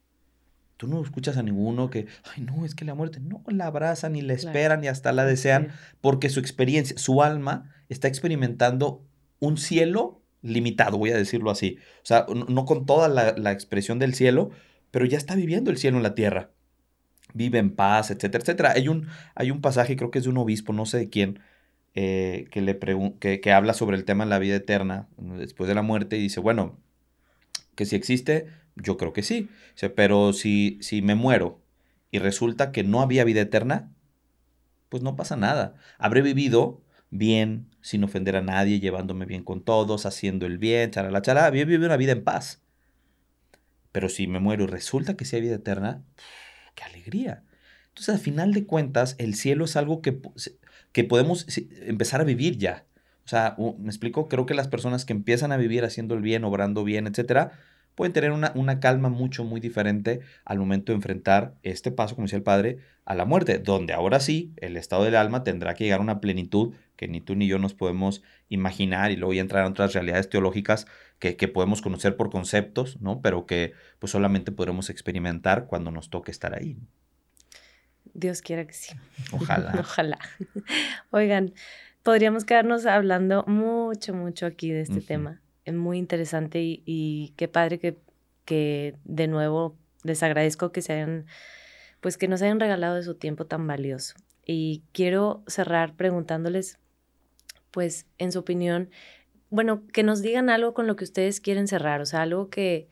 [0.77, 4.13] Tú no escuchas a ninguno que, ay, no, es que la muerte, no la abrazan,
[4.13, 5.69] ni la esperan, ni hasta la desean,
[6.01, 9.05] porque su experiencia, su alma está experimentando
[9.39, 11.77] un cielo limitado, voy a decirlo así.
[12.03, 14.51] O sea, no, con toda la, la, expresión del cielo,
[14.91, 16.51] pero ya está viviendo el cielo en la tierra
[17.33, 18.71] vive en paz, etcétera, etcétera.
[18.75, 21.39] Hay un, hay un pasaje, creo que es de un obispo, no sé de quién,
[21.93, 22.79] eh, que, le
[23.19, 26.21] que, que habla sobre el tema de la vida eterna después de la muerte y
[26.21, 26.79] dice, bueno,
[27.75, 29.49] que si existe, yo creo que sí,
[29.95, 31.61] pero si, si me muero
[32.11, 33.91] y resulta que no había vida eterna,
[34.89, 35.75] pues no pasa nada.
[35.97, 41.21] Habré vivido bien, sin ofender a nadie, llevándome bien con todos, haciendo el bien, charala,
[41.21, 42.61] charala, había vivido una vida en paz.
[43.91, 46.03] Pero si me muero y resulta que sí hay vida eterna,
[46.75, 47.43] qué alegría.
[47.89, 50.19] Entonces, al final de cuentas, el cielo es algo que,
[50.91, 51.45] que podemos
[51.81, 52.85] empezar a vivir ya.
[53.25, 56.43] O sea, me explico, creo que las personas que empiezan a vivir haciendo el bien,
[56.43, 57.53] obrando bien, etcétera,
[57.95, 62.25] pueden tener una, una, calma mucho, muy diferente al momento de enfrentar este paso, como
[62.25, 65.85] decía el padre, a la muerte, donde ahora sí el estado del alma tendrá que
[65.85, 69.41] llegar a una plenitud que ni tú ni yo nos podemos imaginar y luego ya
[69.41, 70.85] entrar en otras realidades teológicas
[71.19, 73.21] que, que, podemos conocer por conceptos, ¿no?
[73.21, 76.77] Pero que pues solamente podremos experimentar cuando nos toque estar ahí.
[78.13, 78.93] Dios quiera que sí.
[79.31, 79.73] Ojalá.
[79.79, 80.19] Ojalá.
[81.11, 81.53] Oigan,
[82.05, 85.41] podríamos quedarnos hablando mucho, mucho aquí de este tema.
[85.65, 87.97] Es muy interesante y, y qué padre que,
[88.45, 91.25] que de nuevo les agradezco que se hayan,
[92.01, 94.13] pues que nos hayan regalado de su tiempo tan valioso.
[94.45, 96.77] Y quiero cerrar preguntándoles,
[97.71, 98.91] pues, en su opinión,
[99.49, 102.87] bueno, que nos digan algo con lo que ustedes quieren cerrar, o sea, algo que,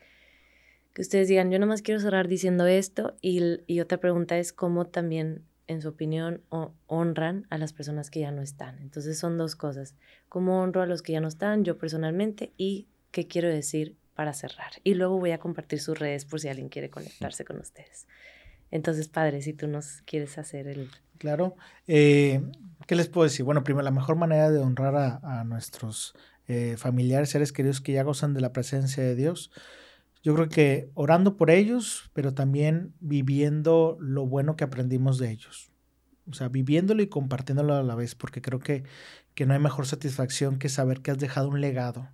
[0.95, 4.88] que ustedes digan, yo nomás quiero cerrar diciendo esto, y, y otra pregunta es cómo
[4.88, 6.41] también, en su opinión,
[6.88, 8.80] honran a las personas que ya no están.
[8.80, 9.95] Entonces son dos cosas,
[10.30, 14.34] cómo honro a los que ya no están, yo personalmente, y qué quiero decir para
[14.34, 14.74] cerrar.
[14.84, 18.07] Y luego voy a compartir sus redes por si alguien quiere conectarse con ustedes.
[18.72, 20.89] Entonces, padre, si tú nos quieres hacer el...
[21.18, 21.55] Claro.
[21.88, 22.41] Eh,
[22.88, 23.45] ¿Qué les puedo decir?
[23.45, 26.16] Bueno, primero, la mejor manera de honrar a, a nuestros
[26.47, 29.51] eh, familiares, seres queridos que ya gozan de la presencia de Dios.
[30.24, 35.70] Yo creo que orando por ellos, pero también viviendo lo bueno que aprendimos de ellos.
[36.30, 38.84] O sea, viviéndolo y compartiéndolo a la vez, porque creo que,
[39.36, 42.10] que no hay mejor satisfacción que saber que has dejado un legado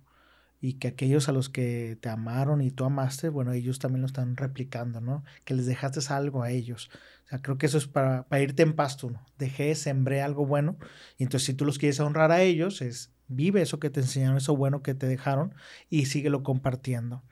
[0.60, 4.06] y que aquellos a los que te amaron y tú amaste, bueno, ellos también lo
[4.06, 5.22] están replicando, ¿no?
[5.44, 6.90] Que les dejaste algo a ellos.
[7.26, 9.24] O sea, creo que eso es para, para irte en paz tú, ¿no?
[9.38, 10.76] Dejé, sembré algo bueno.
[11.16, 14.36] Y entonces si tú los quieres honrar a ellos, es vive eso que te enseñaron,
[14.36, 15.54] eso bueno que te dejaron
[15.88, 17.22] y síguelo compartiendo.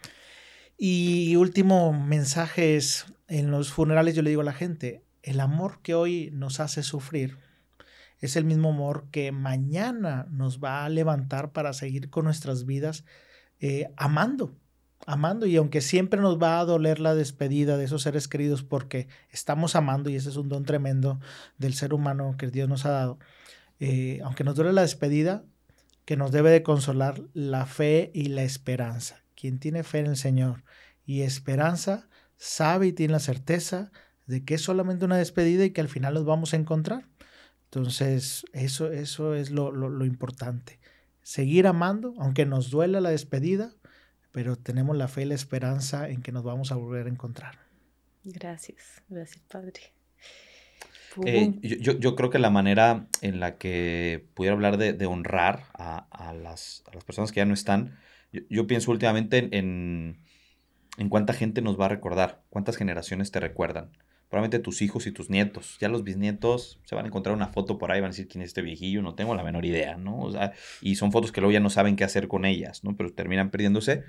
[0.81, 5.81] Y último mensaje es, en los funerales yo le digo a la gente, el amor
[5.83, 7.37] que hoy nos hace sufrir
[8.21, 13.05] es el mismo amor que mañana nos va a levantar para seguir con nuestras vidas
[13.59, 14.57] eh, amando,
[15.05, 15.47] amando.
[15.47, 19.75] Y aunque siempre nos va a doler la despedida de esos seres queridos porque estamos
[19.75, 21.19] amando y ese es un don tremendo
[21.59, 23.19] del ser humano que Dios nos ha dado,
[23.81, 25.45] eh, aunque nos duele la despedida,
[26.05, 29.25] que nos debe de consolar la fe y la esperanza.
[29.39, 30.65] Quien tiene fe en el Señor
[31.07, 33.93] y esperanza sabe y tiene la certeza
[34.27, 37.07] de que es solamente una despedida y que al final nos vamos a encontrar.
[37.67, 40.81] Entonces, eso, eso es lo, lo, importante.
[41.23, 43.75] seguir amando, aunque nos duela la despedida,
[44.33, 47.59] pero tenemos la fe y la esperanza en que nos vamos a volver a encontrar.
[48.25, 49.93] Gracias, gracias Padre.
[51.25, 56.85] Eh, yo, creo que la manera en la que pudiera hablar de, honrar a, las,
[57.07, 57.99] personas que ya no están,
[58.33, 60.19] yo, pienso últimamente en,
[60.97, 63.91] en, cuánta gente nos va a recordar, cuántas generaciones te recuerdan.
[64.29, 65.79] Probablemente tus hijos y tus nietos.
[65.81, 68.43] Ya los bisnietos se van a encontrar una foto por ahí, van a decir quién
[68.43, 70.21] es este viejillo, no tengo la menor idea, ¿no?
[70.21, 70.53] O sea,
[70.83, 72.95] y son fotos que luego ya no saben qué hacer con ellas, ¿no?
[72.97, 74.05] Pero terminan perdiéndose.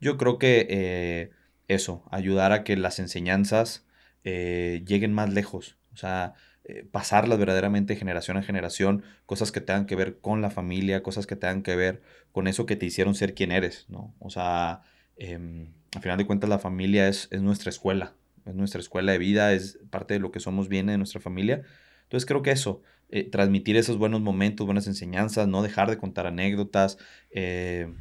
[0.00, 1.30] Yo creo que eh,
[1.68, 3.86] eso, ayudar a que las enseñanzas
[4.24, 5.76] eh, lleguen más lejos.
[5.92, 6.34] O sea,
[6.70, 11.26] eh, pasarlas verdaderamente generación a generación, cosas que tengan que ver con la familia, cosas
[11.26, 14.14] que tengan que ver con eso que te hicieron ser quien eres, ¿no?
[14.18, 14.82] O sea,
[15.16, 18.12] em, al final de cuentas la familia es, es, nuestra escuela,
[18.44, 21.62] es nuestra escuela de vida, es parte de lo que somos, viene de nuestra familia.
[22.02, 26.26] Entonces creo que eso, eh, transmitir esos buenos momentos, buenas enseñanzas, no dejar de contar
[26.26, 26.98] anécdotas,
[27.30, 27.94] eh,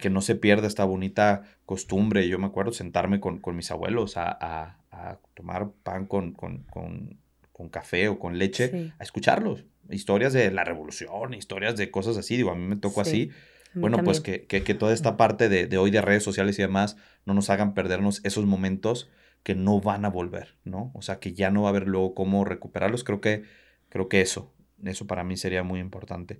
[0.00, 2.26] que no se pierda esta bonita costumbre.
[2.26, 6.62] Yo me acuerdo sentarme con, con mis abuelos a, a, a tomar pan con, con,
[6.70, 7.18] con
[7.58, 9.64] con café o con leche a escucharlos.
[9.90, 12.36] Historias de la revolución, historias de cosas así.
[12.36, 13.30] Digo, a mí me tocó así.
[13.74, 16.62] Bueno, pues que, que, que, toda esta parte de, de, hoy de redes sociales y
[16.62, 16.96] demás
[17.26, 19.10] no nos hagan perdernos esos momentos
[19.42, 20.92] que no van a volver, ¿no?
[20.94, 23.02] O sea, que ya no va a haber luego cómo recuperarlos.
[23.02, 23.42] Creo que,
[23.88, 24.54] creo que eso,
[24.84, 26.38] eso para mí sería muy importante.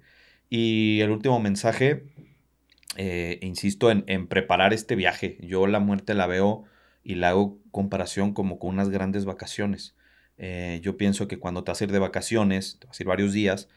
[0.48, 2.04] Y el último mensaje,
[2.96, 5.36] eh, insisto en, en, preparar este viaje.
[5.40, 6.62] Yo la muerte la veo
[7.02, 9.96] y la hago comparación como con unas grandes vacaciones.
[10.38, 13.08] Eh, yo pienso que cuando te vas a ir de vacaciones, te vas a ir
[13.08, 13.68] varios días,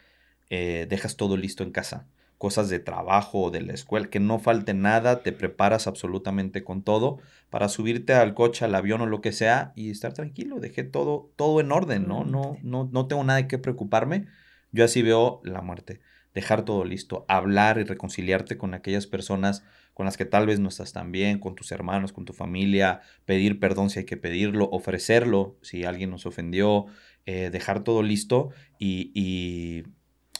[0.50, 2.06] eh, dejas todo listo en casa.
[2.38, 6.82] Cosas de trabajo o de la escuela, que no falte nada, te preparas absolutamente con
[6.82, 7.18] todo
[7.50, 10.58] para subirte al coche, al avión o lo que sea y estar tranquilo.
[10.58, 12.24] Dejé todo, todo en orden, ¿no?
[12.24, 14.26] No, no, no tengo nada de qué preocuparme.
[14.72, 16.00] Yo así veo la muerte.
[16.34, 19.62] Dejar todo listo, hablar y reconciliarte con aquellas personas
[19.94, 23.02] con las que tal vez no estás tan bien, con tus hermanos, con tu familia,
[23.24, 26.86] pedir perdón si hay que pedirlo, ofrecerlo si alguien nos ofendió,
[27.26, 29.84] eh, dejar todo listo y, y,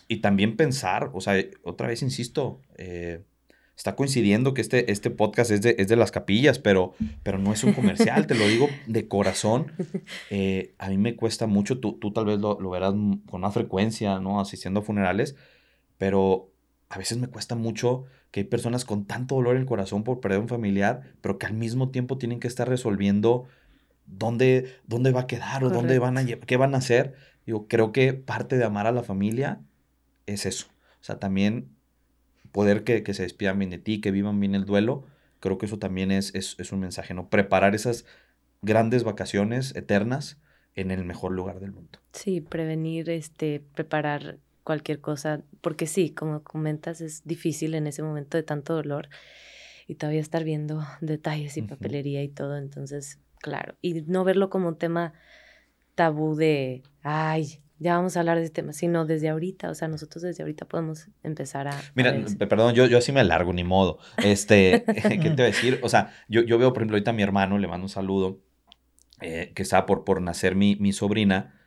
[0.08, 3.22] y, también pensar, o sea, otra vez insisto, eh,
[3.76, 7.52] está coincidiendo que este, este podcast es de, es de, las capillas, pero, pero no
[7.52, 9.72] es un comercial, te lo digo de corazón.
[10.30, 12.94] Eh, a mí me cuesta mucho, tú, tú tal vez lo, lo, verás
[13.28, 14.40] con más frecuencia, ¿no?
[14.40, 15.36] Asistiendo a funerales,
[16.02, 16.50] pero
[16.88, 20.18] a veces me cuesta mucho que hay personas con tanto dolor en el corazón por
[20.18, 23.44] perder un familiar, pero que al mismo tiempo tienen que estar resolviendo
[24.06, 27.14] dónde, dónde va a quedar o dónde van a qué van a hacer.
[27.46, 29.60] Digo, creo que parte de amar a la familia
[30.26, 30.66] es eso.
[31.00, 31.68] O sea, también
[32.50, 35.04] poder que, que se despidan bien de ti, que vivan bien el duelo,
[35.38, 37.28] creo que eso también es, es, es un mensaje, ¿no?
[37.28, 38.06] Preparar esas
[38.60, 40.40] grandes vacaciones eternas
[40.74, 42.00] en el mejor lugar del mundo.
[42.12, 48.36] Sí, prevenir, este, preparar cualquier cosa, porque sí, como comentas, es difícil en ese momento
[48.36, 49.08] de tanto dolor
[49.86, 54.68] y todavía estar viendo detalles y papelería y todo, entonces, claro, y no verlo como
[54.68, 55.12] un tema
[55.94, 59.88] tabú de, ay, ya vamos a hablar de este tema, sino desde ahorita, o sea,
[59.88, 61.80] nosotros desde ahorita podemos empezar a...
[61.94, 63.98] Mira, perdón, yo, yo así me largo, ni modo.
[64.18, 65.80] Este, ¿qué te voy a decir?
[65.82, 68.40] O sea, yo, yo veo, por ejemplo, ahorita a mi hermano, le mando un saludo,
[69.20, 71.58] eh, que está por, por nacer mi, mi sobrina,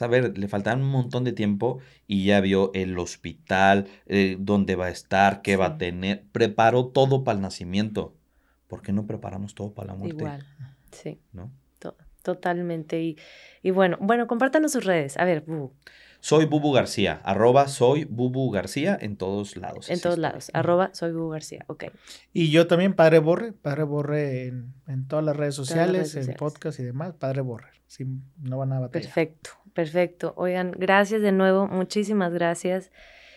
[0.00, 4.76] a ver, le faltan un montón de tiempo y ya vio el hospital, eh, dónde
[4.76, 6.24] va a estar, qué va a tener.
[6.32, 8.14] Preparó todo para el nacimiento.
[8.68, 10.16] ¿Por qué no preparamos todo para la muerte?
[10.16, 10.46] Igual,
[10.90, 11.18] sí.
[11.32, 11.50] ¿No?
[12.22, 13.02] totalmente.
[13.02, 13.18] Y,
[13.62, 15.16] y, bueno, bueno, compártanos sus redes.
[15.18, 15.72] A ver, Bubu.
[16.20, 19.90] Soy Bubu García, arroba soy Bubu García en todos lados.
[19.90, 21.86] En todos lados, arroba soy Bubu García, ok.
[22.32, 26.78] Y yo también, Padre Borre, Padre Borre en, en todas las redes sociales, en podcast
[26.78, 27.72] y demás, Padre Borre.
[27.88, 28.06] Si
[28.38, 29.12] no van a batallar.
[29.12, 29.50] Perfecto.
[29.74, 30.34] Perfecto.
[30.36, 32.90] Oigan, gracias de nuevo, muchísimas gracias.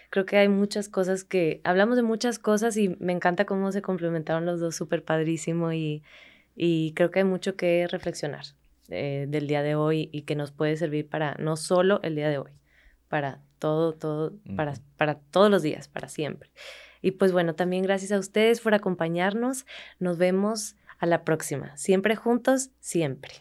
[0.09, 3.81] Creo que hay muchas cosas que, hablamos de muchas cosas y me encanta cómo se
[3.81, 6.03] complementaron los dos, súper padrísimo y,
[6.55, 8.45] y, creo que hay mucho que reflexionar
[8.89, 12.29] eh, del día de hoy y que nos puede servir para no solo el día
[12.29, 12.51] de hoy,
[13.09, 16.51] para todo, todo, para, para todos los días, para siempre.
[17.01, 19.65] Y pues bueno, también gracias a ustedes por acompañarnos.
[19.99, 21.75] Nos vemos a la próxima.
[21.77, 23.33] Siempre juntos, siempre.